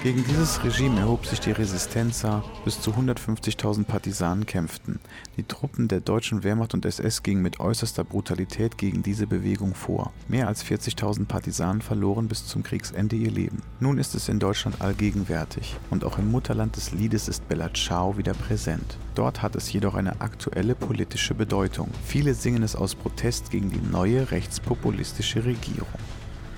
[0.03, 4.99] Gegen dieses Regime erhob sich die Resistenza, bis zu 150.000 Partisanen kämpften.
[5.37, 10.11] Die Truppen der deutschen Wehrmacht und SS gingen mit äußerster Brutalität gegen diese Bewegung vor.
[10.27, 13.61] Mehr als 40.000 Partisanen verloren bis zum Kriegsende ihr Leben.
[13.79, 18.17] Nun ist es in Deutschland allgegenwärtig und auch im Mutterland des Liedes ist Bella Ciao
[18.17, 18.97] wieder präsent.
[19.13, 21.89] Dort hat es jedoch eine aktuelle politische Bedeutung.
[22.03, 25.99] Viele singen es aus Protest gegen die neue rechtspopulistische Regierung.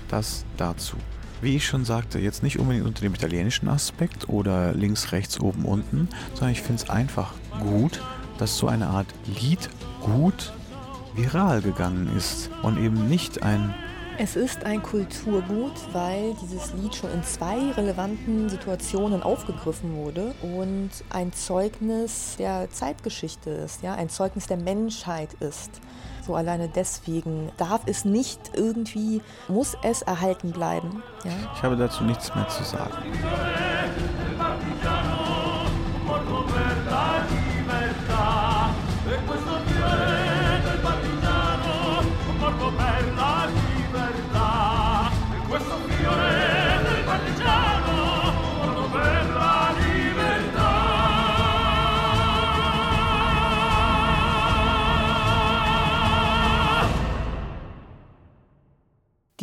[0.08, 0.96] Das dazu.
[1.44, 5.66] Wie ich schon sagte, jetzt nicht unbedingt unter dem italienischen Aspekt oder links, rechts, oben,
[5.66, 8.00] unten, sondern ich finde es einfach gut,
[8.38, 9.68] dass so eine Art Lied
[10.00, 10.54] gut
[11.14, 13.74] viral gegangen ist und eben nicht ein
[14.16, 20.88] Es ist ein Kulturgut, weil dieses Lied schon in zwei relevanten Situationen aufgegriffen wurde und
[21.10, 25.82] ein Zeugnis der Zeitgeschichte ist, ja, ein Zeugnis der Menschheit ist.
[26.26, 31.02] So alleine deswegen darf es nicht irgendwie, muss es erhalten bleiben.
[31.24, 31.32] Ja?
[31.54, 32.94] Ich habe dazu nichts mehr zu sagen.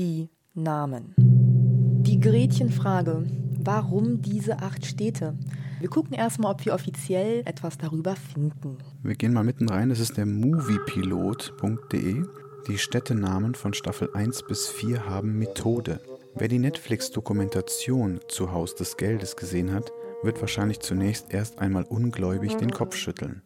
[0.01, 1.13] Die Namen.
[1.15, 3.23] Die Gretchenfrage.
[3.59, 5.37] Warum diese acht Städte?
[5.79, 8.79] Wir gucken erstmal, ob wir offiziell etwas darüber finden.
[9.03, 9.89] Wir gehen mal mitten rein.
[9.89, 12.23] Das ist der moviepilot.de.
[12.67, 16.01] Die Städtenamen von Staffel 1 bis 4 haben Methode.
[16.33, 19.91] Wer die Netflix-Dokumentation zu Haus des Geldes gesehen hat,
[20.23, 23.43] wird wahrscheinlich zunächst erst einmal ungläubig den Kopf schütteln.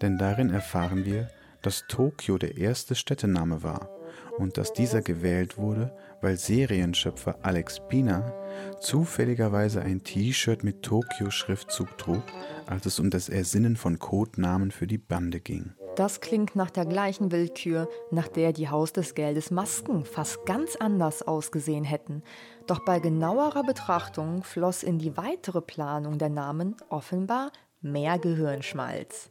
[0.00, 1.28] Denn darin erfahren wir,
[1.60, 3.99] dass Tokio der erste Städtename war
[4.40, 8.32] und dass dieser gewählt wurde, weil Serienschöpfer Alex Pina
[8.80, 12.22] zufälligerweise ein T-Shirt mit Tokio-Schriftzug trug,
[12.66, 15.72] als es um das Ersinnen von Codenamen für die Bande ging.
[15.96, 20.76] Das klingt nach der gleichen Willkür, nach der die Haus des Geldes Masken fast ganz
[20.76, 22.22] anders ausgesehen hätten.
[22.66, 27.50] Doch bei genauerer Betrachtung floss in die weitere Planung der Namen offenbar
[27.82, 29.30] mehr Gehirnschmalz.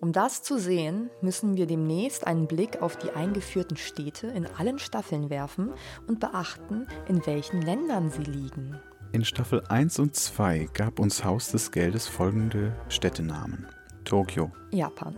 [0.00, 4.78] Um das zu sehen, müssen wir demnächst einen Blick auf die eingeführten Städte in allen
[4.78, 5.72] Staffeln werfen
[6.06, 8.78] und beachten, in welchen Ländern sie liegen.
[9.12, 13.66] In Staffel 1 und 2 gab uns Haus des Geldes folgende Städtenamen:
[14.04, 15.14] Tokio, Japan,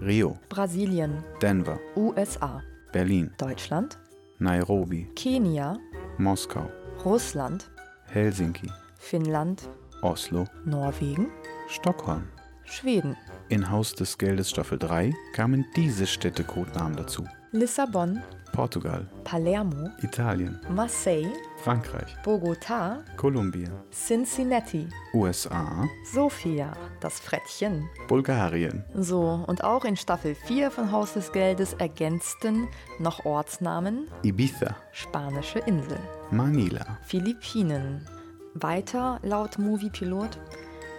[0.00, 3.98] Rio, Brasilien, Denver, USA, Berlin, Deutschland,
[4.38, 5.76] Nairobi, Kenia,
[6.18, 6.70] Moskau,
[7.04, 7.70] Russland,
[8.06, 9.68] Helsinki, Finnland,
[10.02, 11.30] Oslo, Norwegen,
[11.68, 12.28] Stockholm.
[12.64, 13.16] Schweden,
[13.52, 18.22] In Haus des Geldes Staffel 3 kamen diese Städtecodenamen dazu: Lissabon,
[18.54, 27.90] Portugal, Palermo, Italien, Marseille, Frankreich, Bogotá, Kolumbien, Cincinnati, USA, Sofia, das Frettchen.
[28.08, 32.68] Bulgarien, So, und auch in Staffel 4 von Haus des Geldes ergänzten
[33.00, 35.98] noch Ortsnamen Ibiza, spanische Insel,
[36.30, 38.08] Manila, Philippinen.
[38.54, 40.38] Weiter laut Movie Pilot.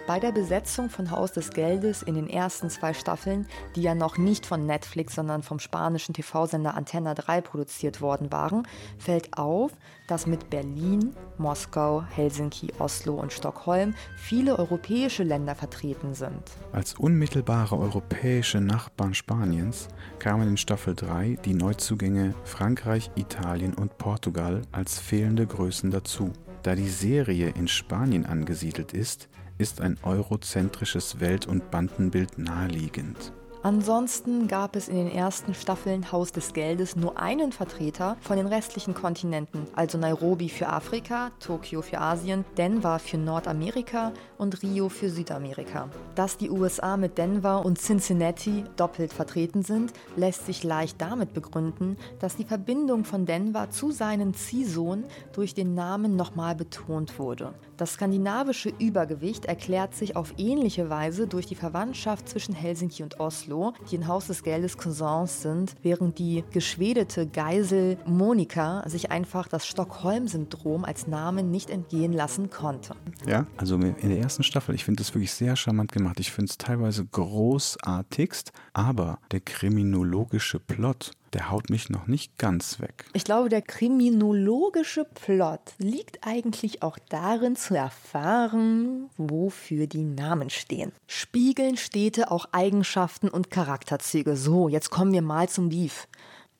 [0.06, 4.18] Bei der Besetzung von Haus des Geldes in den ersten zwei Staffeln, die ja noch
[4.18, 9.72] nicht von Netflix, sondern vom spanischen TV-Sender Antenna 3 produziert worden waren, fällt auf,
[10.06, 16.42] dass mit Berlin, Moskau, Helsinki, Oslo und Stockholm viele europäische Länder vertreten sind.
[16.72, 19.88] Als unmittelbare europäische Nachbarn Spaniens
[20.18, 26.30] kamen in Staffel 3 die Neuzugänge Frankreich, Italien und Portugal als fehlende Größen dazu.
[26.62, 33.32] Da die Serie in Spanien angesiedelt ist, ist ein eurozentrisches Welt- und Bandenbild naheliegend.
[33.64, 38.46] Ansonsten gab es in den ersten Staffeln Haus des Geldes nur einen Vertreter von den
[38.46, 45.08] restlichen Kontinenten, also Nairobi für Afrika, Tokio für Asien, Denver für Nordamerika und Rio für
[45.08, 45.88] Südamerika.
[46.14, 51.96] Dass die USA mit Denver und Cincinnati doppelt vertreten sind, lässt sich leicht damit begründen,
[52.18, 57.54] dass die Verbindung von Denver zu seinem Ziehsohn durch den Namen nochmal betont wurde.
[57.76, 63.72] Das skandinavische Übergewicht erklärt sich auf ähnliche Weise durch die Verwandtschaft zwischen Helsinki und Oslo,
[63.90, 69.66] die in Haus des Geldes Cousins sind, während die geschwedete Geisel Monika sich einfach das
[69.66, 72.94] Stockholm-Syndrom als Namen nicht entgehen lassen konnte.
[73.26, 76.20] Ja, also in der ersten Staffel, ich finde das wirklich sehr charmant gemacht.
[76.20, 82.80] Ich finde es teilweise großartigst, aber der kriminologische Plot, der haut mich noch nicht ganz
[82.80, 83.06] weg.
[83.12, 90.92] Ich glaube, der kriminologische Plot liegt eigentlich auch darin zu erfahren, wofür die Namen stehen.
[91.06, 94.36] Spiegeln Städte auch Eigenschaften und Charakterzüge?
[94.36, 96.08] So, jetzt kommen wir mal zum Beef.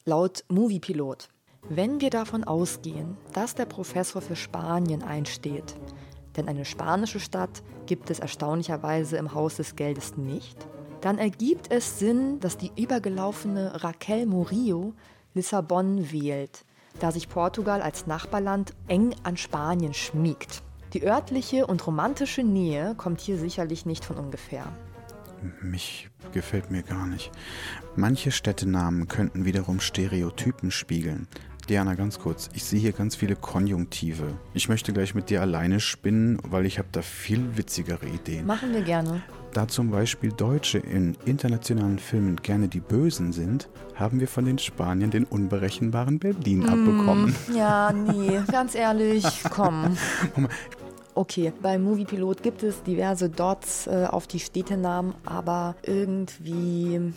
[0.04, 1.28] Laut Moviepilot.
[1.68, 5.74] Wenn wir davon ausgehen, dass der Professor für Spanien einsteht,
[6.36, 10.66] denn eine spanische Stadt gibt es erstaunlicherweise im Haus des Geldes nicht,
[11.04, 14.94] dann ergibt es Sinn, dass die übergelaufene Raquel Murillo
[15.34, 16.64] Lissabon wählt,
[16.98, 20.62] da sich Portugal als Nachbarland eng an Spanien schmiegt.
[20.94, 24.64] Die örtliche und romantische Nähe kommt hier sicherlich nicht von ungefähr.
[25.60, 27.30] Mich gefällt mir gar nicht.
[27.96, 31.28] Manche Städtenamen könnten wiederum Stereotypen spiegeln.
[31.68, 32.48] Diana, ganz kurz.
[32.54, 34.38] Ich sehe hier ganz viele Konjunktive.
[34.54, 38.46] Ich möchte gleich mit dir alleine spinnen, weil ich habe da viel witzigere Ideen.
[38.46, 39.22] Machen wir gerne.
[39.54, 44.58] Da zum Beispiel Deutsche in internationalen Filmen gerne die Bösen sind, haben wir von den
[44.58, 47.32] Spaniern den unberechenbaren Berlin abbekommen.
[47.54, 49.96] Ja, nee, ganz ehrlich, komm.
[51.14, 57.12] Okay, bei Moviepilot gibt es diverse Dots äh, auf die Städtenamen, aber irgendwie.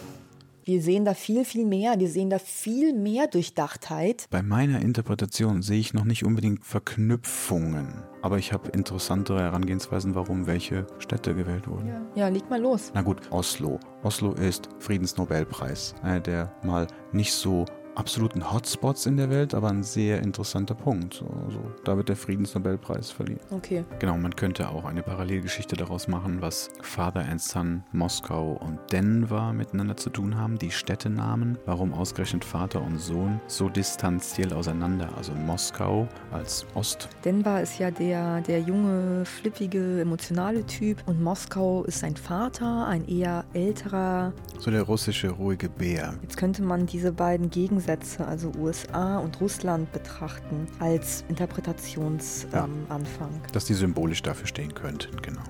[0.68, 1.98] Wir sehen da viel, viel mehr.
[1.98, 4.28] Wir sehen da viel mehr Durchdachtheit.
[4.30, 8.04] Bei meiner Interpretation sehe ich noch nicht unbedingt Verknüpfungen.
[8.22, 11.88] Aber ich habe interessantere Herangehensweisen, warum welche Städte gewählt wurden.
[11.88, 12.92] Ja, ja leg mal los.
[12.94, 13.80] Na gut, Oslo.
[14.04, 15.96] Oslo ist Friedensnobelpreis.
[16.02, 17.64] Einer der mal nicht so
[17.98, 21.24] absoluten Hotspots in der Welt, aber ein sehr interessanter Punkt.
[21.46, 23.40] Also, da wird der Friedensnobelpreis verliehen.
[23.50, 23.84] Okay.
[24.00, 29.52] Genau, man könnte auch eine Parallelgeschichte daraus machen, was Father and Son, Moskau und Denver
[29.52, 35.34] miteinander zu tun haben, die Städtenamen, warum ausgerechnet Vater und Sohn so distanziell auseinander, also
[35.34, 37.10] Moskau als Ost.
[37.26, 43.08] Denver ist ja der, der junge, flippige, emotionale Typ und Moskau ist sein Vater, ein
[43.08, 44.34] eher älterer.
[44.60, 46.14] So der russische ruhige Bär.
[46.22, 53.34] Jetzt könnte man diese beiden Gegensätze Gegensätze, also USA und Russland, betrachten als Interpretationsanfang.
[53.34, 55.44] Ähm, Dass die symbolisch dafür stehen könnten, genau.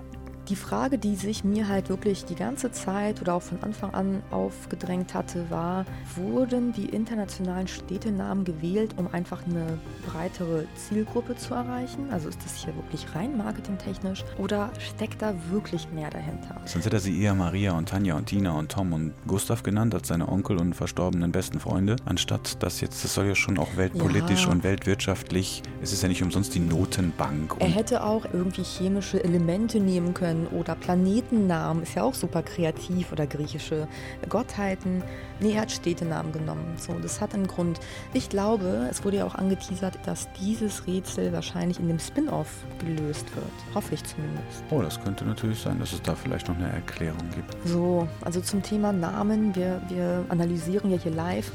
[0.50, 4.24] Die Frage, die sich mir halt wirklich die ganze Zeit oder auch von Anfang an
[4.32, 12.10] aufgedrängt hatte, war, wurden die internationalen Städtenamen gewählt, um einfach eine breitere Zielgruppe zu erreichen?
[12.12, 16.62] Also ist das hier wirklich rein marketingtechnisch oder steckt da wirklich mehr dahinter?
[16.64, 19.94] Sonst hätte er sie eher Maria und Tanja und Tina und Tom und Gustav genannt
[19.96, 23.76] als seine Onkel und verstorbenen besten Freunde, anstatt das jetzt, das soll ja schon auch
[23.76, 24.52] weltpolitisch ja.
[24.52, 27.56] und weltwirtschaftlich, es ist ja nicht umsonst die Notenbank.
[27.60, 33.12] er hätte auch irgendwie chemische Elemente nehmen können oder Planetennamen, ist ja auch super kreativ
[33.12, 33.88] oder griechische
[34.30, 35.02] Gottheiten.
[35.40, 36.76] Nee, er hat Städtenamen genommen.
[36.78, 37.80] So, das hat einen Grund.
[38.14, 43.36] Ich glaube, es wurde ja auch angeteasert, dass dieses Rätsel wahrscheinlich in dem Spin-off gelöst
[43.36, 43.46] wird.
[43.74, 44.64] Hoffe ich zumindest.
[44.70, 47.56] Oh, das könnte natürlich sein, dass es da vielleicht noch eine Erklärung gibt.
[47.66, 51.52] So, also zum Thema Namen, wir, wir analysieren ja hier live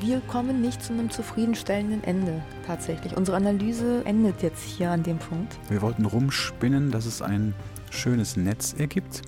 [0.00, 3.16] wir kommen nicht zu einem zufriedenstellenden Ende tatsächlich.
[3.16, 5.56] Unsere Analyse endet jetzt hier an dem Punkt.
[5.68, 7.54] Wir wollten rumspinnen, dass es ein
[7.94, 9.22] schönes Netz ergibt.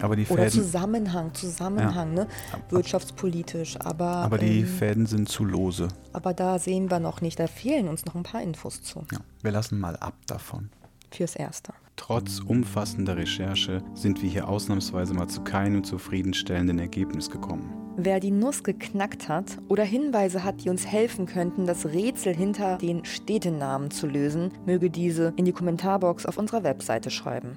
[0.00, 2.24] Aber die Oder Fäden, Zusammenhang, Zusammenhang, ja.
[2.24, 2.28] ne?
[2.68, 3.80] wirtschaftspolitisch.
[3.80, 5.88] Aber, aber die ähm, Fäden sind zu lose.
[6.12, 9.04] Aber da sehen wir noch nicht, da fehlen uns noch ein paar Infos zu.
[9.12, 10.70] Ja, wir lassen mal ab davon.
[11.10, 11.72] Fürs Erste.
[11.96, 17.72] Trotz umfassender Recherche sind wir hier ausnahmsweise mal zu keinem zufriedenstellenden Ergebnis gekommen.
[17.96, 22.76] Wer die Nuss geknackt hat oder Hinweise hat, die uns helfen könnten, das Rätsel hinter
[22.76, 27.56] den Städtenamen zu lösen, möge diese in die Kommentarbox auf unserer Webseite schreiben.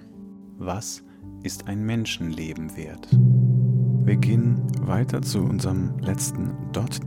[0.61, 1.01] Was
[1.41, 3.07] ist ein Menschenleben wert?
[4.03, 6.99] Wir gehen weiter zu unserem letzten Dot.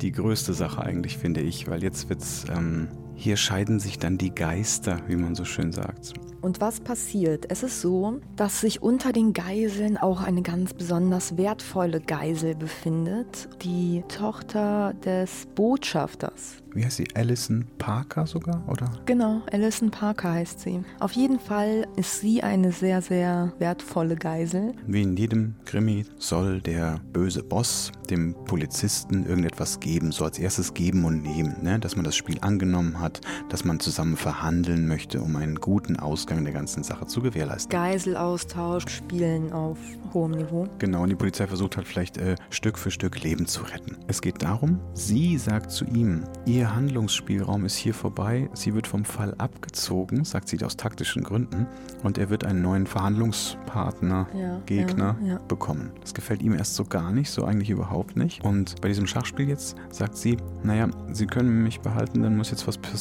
[0.00, 4.34] Die größte Sache eigentlich, finde ich, weil jetzt wird's, ähm, hier scheiden sich dann die
[4.34, 6.12] Geister, wie man so schön sagt.
[6.42, 7.46] Und was passiert?
[7.50, 13.48] Es ist so, dass sich unter den Geiseln auch eine ganz besonders wertvolle Geisel befindet,
[13.62, 17.08] die Tochter des Botschafters wie heißt sie?
[17.14, 18.90] Alison Parker sogar, oder?
[19.06, 20.82] Genau, Alison Parker heißt sie.
[21.00, 24.74] Auf jeden Fall ist sie eine sehr, sehr wertvolle Geisel.
[24.86, 30.74] Wie in jedem Krimi soll der böse Boss dem Polizisten irgendetwas geben, so als erstes
[30.74, 31.78] geben und nehmen, ne?
[31.78, 33.05] dass man das Spiel angenommen hat,
[33.48, 37.70] dass man zusammen verhandeln möchte, um einen guten Ausgang der ganzen Sache zu gewährleisten.
[37.70, 39.78] Geiselaustausch, Spielen auf
[40.12, 40.68] hohem Niveau.
[40.78, 43.96] Genau, und die Polizei versucht halt vielleicht äh, Stück für Stück Leben zu retten.
[44.06, 48.50] Es geht darum, sie sagt zu ihm, ihr Ihr Handlungsspielraum ist hier vorbei.
[48.54, 51.68] Sie wird vom Fall abgezogen, sagt sie aus taktischen Gründen,
[52.02, 55.38] und er wird einen neuen Verhandlungspartner, ja, Gegner ja, ja.
[55.46, 55.92] bekommen.
[56.00, 58.42] Das gefällt ihm erst so gar nicht, so eigentlich überhaupt nicht.
[58.42, 62.66] Und bei diesem Schachspiel jetzt sagt sie, naja, Sie können mich behalten, dann muss jetzt
[62.66, 62.95] was passieren.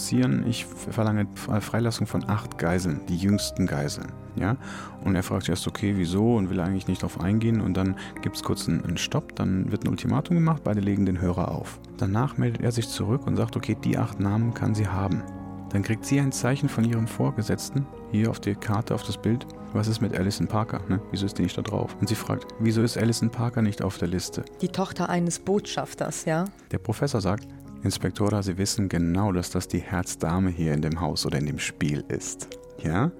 [0.47, 1.27] Ich verlange
[1.61, 4.11] Freilassung von acht Geiseln, die jüngsten Geiseln.
[4.35, 4.57] Ja?
[5.03, 7.61] Und er fragt sich erst, okay, wieso und will eigentlich nicht darauf eingehen.
[7.61, 11.05] Und dann gibt es kurz einen, einen Stopp, dann wird ein Ultimatum gemacht, beide legen
[11.05, 11.79] den Hörer auf.
[11.97, 15.23] Danach meldet er sich zurück und sagt, okay, die acht Namen kann sie haben.
[15.69, 19.45] Dann kriegt sie ein Zeichen von ihrem Vorgesetzten, hier auf der Karte, auf das Bild.
[19.73, 20.79] Was ist mit Alison Parker?
[20.87, 21.01] Ne?
[21.11, 21.97] Wieso ist die nicht da drauf?
[21.99, 24.45] Und sie fragt, wieso ist Alison Parker nicht auf der Liste?
[24.61, 26.45] Die Tochter eines Botschafters, ja?
[26.71, 27.45] Der Professor sagt,
[27.85, 31.59] Inspektora, Sie wissen genau, dass das die Herzdame hier in dem Haus oder in dem
[31.59, 32.47] Spiel ist.
[32.83, 33.11] Ja?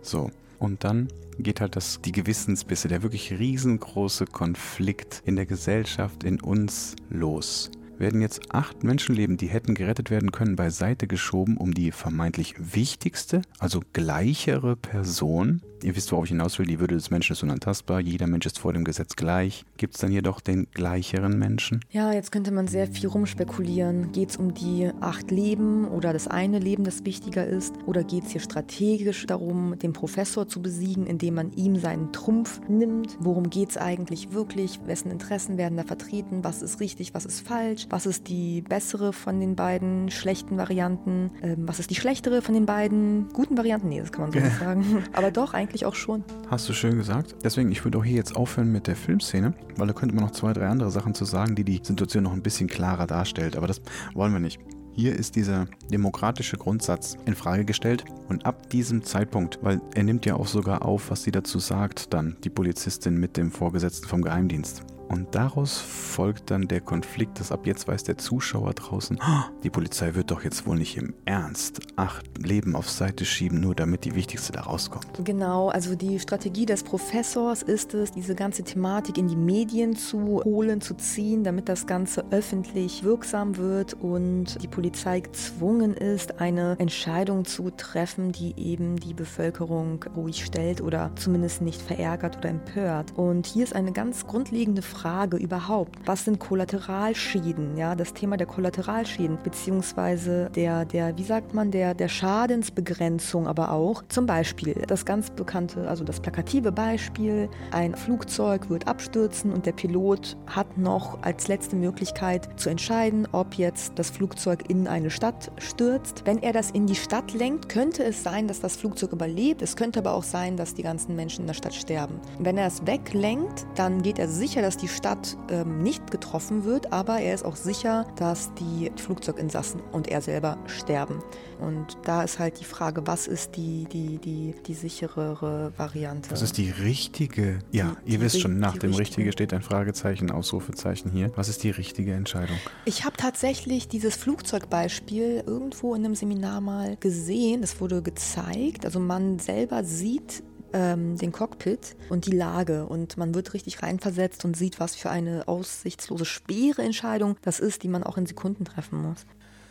[0.00, 0.30] So.
[0.58, 1.08] Und dann
[1.38, 7.70] geht halt das, die Gewissensbisse, der wirklich riesengroße Konflikt in der Gesellschaft, in uns los.
[7.98, 13.42] Werden jetzt acht Menschenleben, die hätten gerettet werden können, beiseite geschoben, um die vermeintlich wichtigste,
[13.58, 18.00] also gleichere Person, ihr wisst, worauf ich hinaus will, die Würde des Menschen ist unantastbar,
[18.00, 19.64] jeder Mensch ist vor dem Gesetz gleich.
[19.76, 21.84] Gibt es dann jedoch den gleicheren Menschen?
[21.90, 24.12] Ja, jetzt könnte man sehr viel rumspekulieren.
[24.12, 27.74] Geht es um die acht Leben oder das eine Leben, das wichtiger ist?
[27.86, 32.60] Oder geht es hier strategisch darum, den Professor zu besiegen, indem man ihm seinen Trumpf
[32.68, 33.16] nimmt?
[33.20, 34.80] Worum geht es eigentlich wirklich?
[34.86, 36.42] Wessen Interessen werden da vertreten?
[36.42, 37.86] Was ist richtig, was ist falsch?
[37.90, 41.30] Was ist die bessere von den beiden schlechten Varianten?
[41.42, 43.88] Ähm, was ist die schlechtere von den beiden guten Varianten?
[43.88, 45.04] Nee, das kann man so nicht sagen.
[45.12, 46.22] Aber doch, eigentlich auch schon.
[46.50, 47.36] Hast du schön gesagt.
[47.42, 50.32] Deswegen, ich würde auch hier jetzt aufhören mit der Filmszene, weil da könnte man noch
[50.32, 53.56] zwei, drei andere Sachen zu sagen, die die Situation noch ein bisschen klarer darstellt.
[53.56, 53.80] Aber das
[54.14, 54.60] wollen wir nicht.
[54.92, 60.24] Hier ist dieser demokratische Grundsatz in Frage gestellt und ab diesem Zeitpunkt, weil er nimmt
[60.24, 64.22] ja auch sogar auf, was sie dazu sagt, dann die Polizistin mit dem Vorgesetzten vom
[64.22, 64.84] Geheimdienst.
[65.08, 69.70] Und daraus folgt dann der Konflikt, dass ab jetzt weiß der Zuschauer draußen, "Ah, die
[69.70, 74.04] Polizei wird doch jetzt wohl nicht im Ernst acht Leben auf Seite schieben, nur damit
[74.04, 75.06] die wichtigste da rauskommt.
[75.24, 80.42] Genau, also die Strategie des Professors ist es, diese ganze Thematik in die Medien zu
[80.44, 86.76] holen, zu ziehen, damit das Ganze öffentlich wirksam wird und die Polizei gezwungen ist, eine
[86.78, 93.12] Entscheidung zu treffen, die eben die Bevölkerung ruhig stellt oder zumindest nicht verärgert oder empört.
[93.16, 95.98] Und hier ist eine ganz grundlegende Frage überhaupt.
[96.06, 97.76] Was sind Kollateralschäden?
[97.76, 103.72] Ja, das Thema der Kollateralschäden, beziehungsweise der, der, wie sagt man, der, der Schadensbegrenzung aber
[103.72, 104.02] auch.
[104.08, 109.72] Zum Beispiel das ganz bekannte, also das plakative Beispiel, ein Flugzeug wird abstürzen und der
[109.72, 115.52] Pilot hat noch als letzte Möglichkeit zu entscheiden, ob jetzt das Flugzeug in eine Stadt
[115.58, 116.22] stürzt.
[116.24, 119.60] Wenn er das in die Stadt lenkt, könnte es sein, dass das Flugzeug überlebt.
[119.60, 122.20] Es könnte aber auch sein, dass die ganzen Menschen in der Stadt sterben.
[122.38, 126.92] Wenn er es weglenkt, dann geht er sicher, dass die Stadt ähm, nicht getroffen wird,
[126.92, 131.22] aber er ist auch sicher, dass die Flugzeuginsassen und er selber sterben.
[131.60, 136.30] Und da ist halt die Frage, was ist die, die, die, die sicherere Variante?
[136.30, 137.60] Was ist die richtige?
[137.70, 139.32] Ja, Die- ihr die wisst schon, nach die dem richtige.
[139.32, 141.30] Steht ein Fragezeichen, Ausrufezeichen hier.
[141.36, 142.56] Was ist die richtige Entscheidung?
[142.84, 147.62] Ich habe tatsächlich dieses Flugzeugbeispiel irgendwo in einem Seminar mal gesehen.
[147.62, 148.84] Es wurde gezeigt.
[148.84, 150.42] Also man selber sieht
[150.74, 155.08] ähm, den Cockpit und die Lage und man wird richtig reinversetzt und sieht, was für
[155.08, 159.24] eine aussichtslose, schwere Entscheidung das ist, die man auch in Sekunden treffen muss.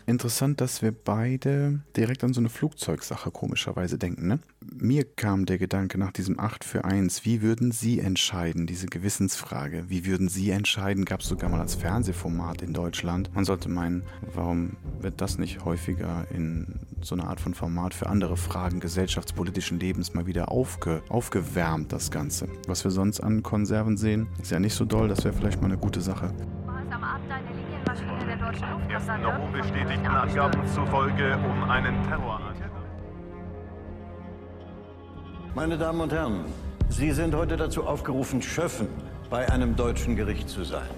[0.06, 4.28] Interessant, dass wir beide direkt an so eine Flugzeugsache komischerweise denken.
[4.28, 4.39] Ne?
[4.60, 9.86] Mir kam der Gedanke nach diesem 8 für 1, wie würden Sie entscheiden, diese Gewissensfrage?
[9.88, 11.06] Wie würden Sie entscheiden?
[11.06, 13.34] Gab es sogar mal als Fernsehformat in Deutschland.
[13.34, 18.08] Man sollte meinen, warum wird das nicht häufiger in so einer Art von Format für
[18.08, 22.49] andere Fragen gesellschaftspolitischen Lebens mal wieder aufge aufgewärmt, das Ganze?
[22.68, 25.68] Was wir sonst an Konserven sehen, ist ja nicht so doll, das wäre vielleicht mal
[25.68, 26.34] eine gute Sache.
[26.66, 32.70] War es am Abend eine Linienmaschine Ersten noch unbestätigten Angaben zufolge um einen Terroranschlag.
[35.56, 36.45] Meine Damen und Herren,
[36.89, 38.88] Sie sind heute dazu aufgerufen, Schöffen
[39.30, 40.89] bei einem deutschen Gericht zu sein.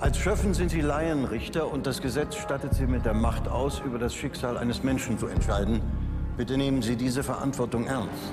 [0.00, 3.98] Als Schöffen sind Sie Laienrichter und das Gesetz stattet Sie mit der Macht aus, über
[3.98, 5.80] das Schicksal eines Menschen zu entscheiden.
[6.36, 8.32] Bitte nehmen Sie diese Verantwortung ernst.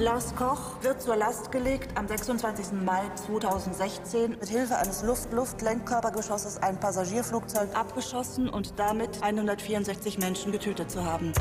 [0.00, 2.66] Lars Koch wird zur Last gelegt, am 26.
[2.84, 11.04] Mai 2016 mit Hilfe eines Luft-Luft-Lenkkörpergeschosses ein Passagierflugzeug abgeschossen und damit 164 Menschen getötet zu
[11.04, 11.32] haben.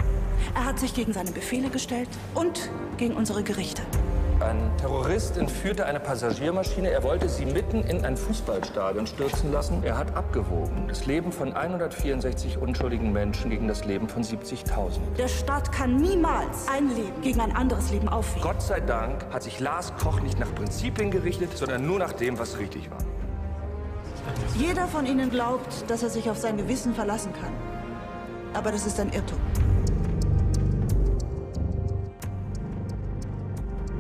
[0.55, 3.84] Er hat sich gegen seine Befehle gestellt und gegen unsere Gerichte.
[4.40, 6.92] Ein Terrorist entführte eine Passagiermaschine.
[6.92, 9.84] Er wollte sie mitten in ein Fußballstadion stürzen lassen.
[9.84, 10.88] Er hat abgewogen.
[10.88, 15.00] Das Leben von 164 unschuldigen Menschen gegen das Leben von 70.000.
[15.18, 18.44] Der Staat kann niemals ein Leben gegen ein anderes Leben aufwiegen.
[18.44, 22.38] Gott sei Dank hat sich Lars Koch nicht nach Prinzipien gerichtet, sondern nur nach dem,
[22.38, 23.00] was richtig war.
[24.56, 27.54] Jeder von Ihnen glaubt, dass er sich auf sein Gewissen verlassen kann.
[28.54, 29.40] Aber das ist ein Irrtum.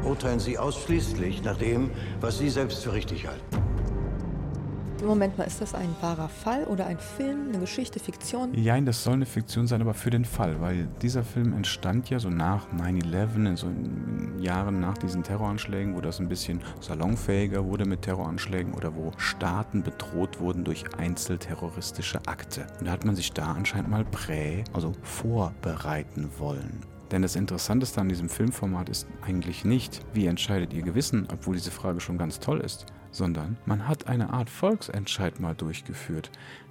[0.07, 1.91] Urteilen Sie ausschließlich nach dem,
[2.21, 3.43] was Sie selbst für richtig halten.
[5.05, 8.53] Moment mal, ist das ein wahrer Fall oder ein Film, eine Geschichte, Fiktion?
[8.55, 12.19] Ja, das soll eine Fiktion sein, aber für den Fall, weil dieser Film entstand ja
[12.19, 17.65] so nach 9-11, in so in Jahren nach diesen Terroranschlägen, wo das ein bisschen salonfähiger
[17.65, 22.65] wurde mit Terroranschlägen oder wo Staaten bedroht wurden durch einzelterroristische Akte.
[22.79, 26.96] Und da hat man sich da anscheinend mal prä, also vorbereiten wollen.
[27.11, 31.71] Denn das Interessanteste an diesem Filmformat ist eigentlich nicht, wie entscheidet ihr Gewissen, obwohl diese
[31.71, 36.29] Frage schon ganz toll ist, sondern man hat eine Art Volksentscheid mal durchgeführt.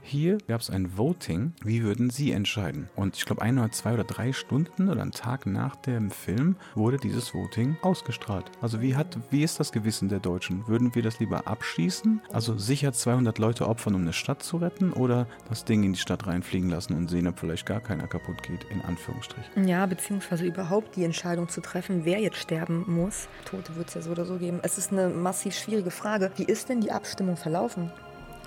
[0.09, 2.89] Hier gab es ein Voting, wie würden Sie entscheiden?
[2.95, 6.55] Und ich glaube, ein oder zwei oder drei Stunden oder einen Tag nach dem Film
[6.77, 8.53] wurde dieses Voting ausgestrahlt.
[8.61, 10.69] Also wie, hat, wie ist das Gewissen der Deutschen?
[10.69, 12.21] Würden wir das lieber abschießen?
[12.33, 14.93] Also sicher 200 Leute opfern, um eine Stadt zu retten?
[14.93, 18.45] Oder das Ding in die Stadt reinfliegen lassen und sehen, ob vielleicht gar keiner kaputt
[18.45, 19.67] geht, in Anführungsstrichen?
[19.67, 23.27] Ja, beziehungsweise überhaupt die Entscheidung zu treffen, wer jetzt sterben muss.
[23.45, 24.61] Tote wird es ja so oder so geben.
[24.63, 26.31] Es ist eine massiv schwierige Frage.
[26.37, 27.91] Wie ist denn die Abstimmung verlaufen?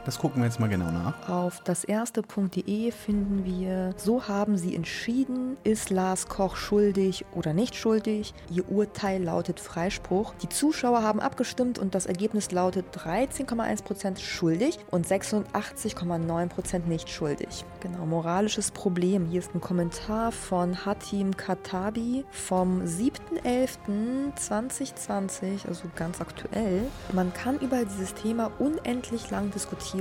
[0.09, 1.29] Das gucken wir jetzt mal genau nach.
[1.29, 8.33] Auf daserste.de finden wir, so haben sie entschieden, ist Lars Koch schuldig oder nicht schuldig.
[8.49, 10.33] Ihr Urteil lautet Freispruch.
[10.41, 17.63] Die Zuschauer haben abgestimmt und das Ergebnis lautet 13,1% schuldig und 86,9% nicht schuldig.
[17.79, 19.27] Genau, moralisches Problem.
[19.27, 26.87] Hier ist ein Kommentar von Hatim Katabi vom 7.11.2020, also ganz aktuell.
[27.13, 29.98] Man kann über dieses Thema unendlich lang diskutieren,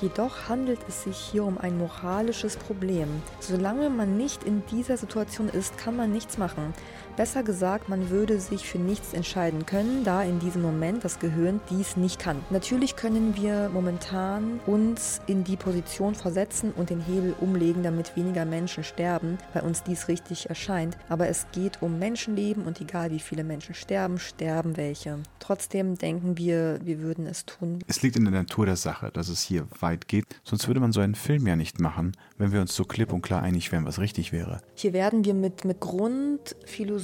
[0.00, 3.08] jedoch handelt es sich hier um ein moralisches Problem.
[3.40, 6.74] Solange man nicht in dieser Situation ist, kann man nichts machen.
[7.20, 11.60] Besser gesagt, man würde sich für nichts entscheiden können, da in diesem Moment das Gehirn
[11.68, 12.38] dies nicht kann.
[12.48, 18.46] Natürlich können wir momentan uns in die Position versetzen und den Hebel umlegen, damit weniger
[18.46, 20.96] Menschen sterben, weil uns dies richtig erscheint.
[21.10, 25.18] Aber es geht um Menschenleben und egal wie viele Menschen sterben, sterben welche.
[25.40, 27.80] Trotzdem denken wir, wir würden es tun.
[27.86, 30.24] Es liegt in der Natur der Sache, dass es hier weit geht.
[30.42, 33.20] Sonst würde man so einen Film ja nicht machen, wenn wir uns so klipp und
[33.20, 34.62] klar einig wären, was richtig wäre.
[34.74, 35.80] Hier werden wir mit, mit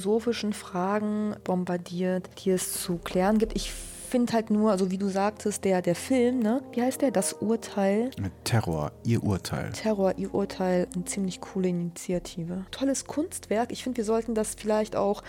[0.07, 3.55] grundphilosophischen Fragen bombardiert, die es zu klären gibt.
[3.55, 6.61] Ich finde halt nur, also wie du sagtest, der, der Film, ne?
[6.71, 7.11] Wie heißt der?
[7.11, 8.11] Das Urteil.
[8.19, 9.71] Mit Terror, ihr Urteil.
[9.73, 12.65] Terror, ihr Urteil, eine ziemlich coole Initiative.
[12.71, 13.73] Tolles Kunstwerk.
[13.73, 15.23] Ich finde, wir sollten das vielleicht auch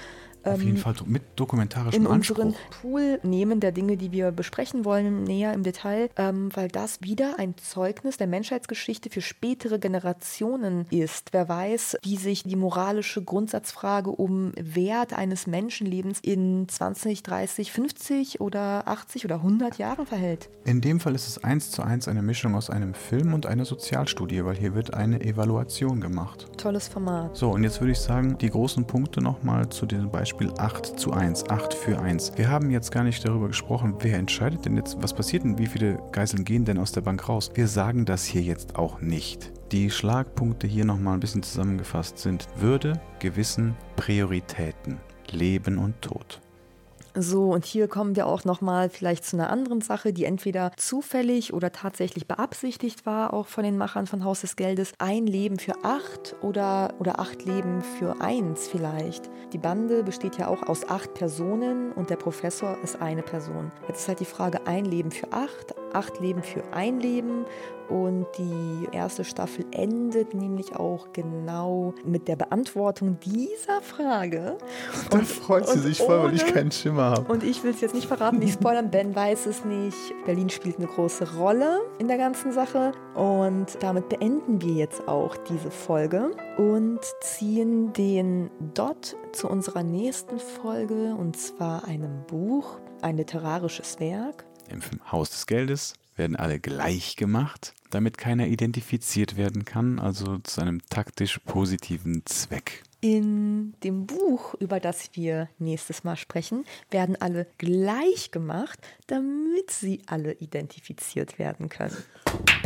[0.54, 2.80] Auf jeden ähm, Fall mit dokumentarischem in unseren Anspruch.
[2.80, 7.38] Pool nehmen der Dinge, die wir besprechen wollen, näher im Detail, ähm, weil das wieder
[7.38, 11.32] ein Zeugnis der Menschheitsgeschichte für spätere Generationen ist.
[11.32, 18.40] Wer weiß, wie sich die moralische Grundsatzfrage um Wert eines Menschenlebens in 20, 30, 50
[18.40, 20.50] oder 80 oder 100 Jahren verhält.
[20.64, 23.64] In dem Fall ist es eins zu eins eine Mischung aus einem Film und einer
[23.64, 26.46] Sozialstudie, weil hier wird eine Evaluation gemacht.
[26.56, 27.36] Tolles Format.
[27.36, 31.12] So, und jetzt würde ich sagen, die großen Punkte nochmal zu diesem Beispiel 8 zu
[31.12, 32.32] 1, 8 für 1.
[32.36, 35.66] Wir haben jetzt gar nicht darüber gesprochen, wer entscheidet denn jetzt, was passiert denn, wie
[35.66, 37.50] viele Geiseln gehen denn aus der Bank raus.
[37.54, 39.52] Wir sagen das hier jetzt auch nicht.
[39.72, 44.98] Die Schlagpunkte hier nochmal ein bisschen zusammengefasst sind Würde, Gewissen, Prioritäten,
[45.30, 46.40] Leben und Tod.
[47.20, 51.52] So, und hier kommen wir auch nochmal vielleicht zu einer anderen Sache, die entweder zufällig
[51.52, 54.92] oder tatsächlich beabsichtigt war, auch von den Machern von Haus des Geldes.
[54.98, 59.30] Ein Leben für acht oder, oder acht Leben für eins vielleicht.
[59.52, 63.72] Die Bande besteht ja auch aus acht Personen und der Professor ist eine Person.
[63.88, 67.44] Jetzt ist halt die Frage, ein Leben für acht, acht Leben für ein Leben
[67.88, 74.58] und die erste Staffel endet nämlich auch genau mit der Beantwortung dieser Frage.
[75.10, 77.32] Da freut sie und sich voll, weil ich ohne- keinen Schimmer habe.
[77.32, 78.90] Und ich will es jetzt nicht verraten, nicht spoilern.
[78.90, 79.96] Ben weiß es nicht.
[80.26, 82.92] Berlin spielt eine große Rolle in der ganzen Sache.
[83.14, 90.38] Und damit beenden wir jetzt auch diese Folge und ziehen den Dot zu unserer nächsten
[90.38, 94.44] Folge und zwar einem Buch, ein literarisches Werk.
[94.68, 100.60] Im Haus des Geldes werden alle gleich gemacht, damit keiner identifiziert werden kann, also zu
[100.60, 102.82] einem taktisch positiven Zweck.
[103.00, 110.02] In dem Buch, über das wir nächstes Mal sprechen, werden alle gleich gemacht, damit sie
[110.06, 111.96] alle identifiziert werden können.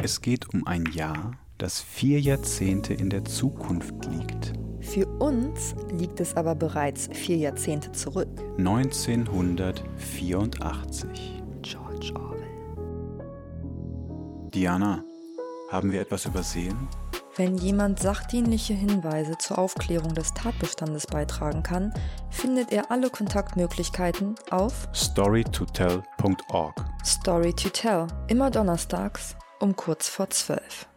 [0.03, 4.55] Es geht um ein Jahr, das vier Jahrzehnte in der Zukunft liegt.
[4.81, 8.31] Für uns liegt es aber bereits vier Jahrzehnte zurück.
[8.57, 11.42] 1984.
[12.03, 12.51] George Orwell.
[14.51, 15.05] Diana,
[15.71, 16.89] haben wir etwas übersehen?
[17.37, 21.95] Wenn jemand sachdienliche Hinweise zur Aufklärung des Tatbestandes beitragen kann,
[22.29, 26.85] findet er alle Kontaktmöglichkeiten auf storytotell.org.
[27.05, 30.89] Story to Tell, immer donnerstags um kurz vor zwölf.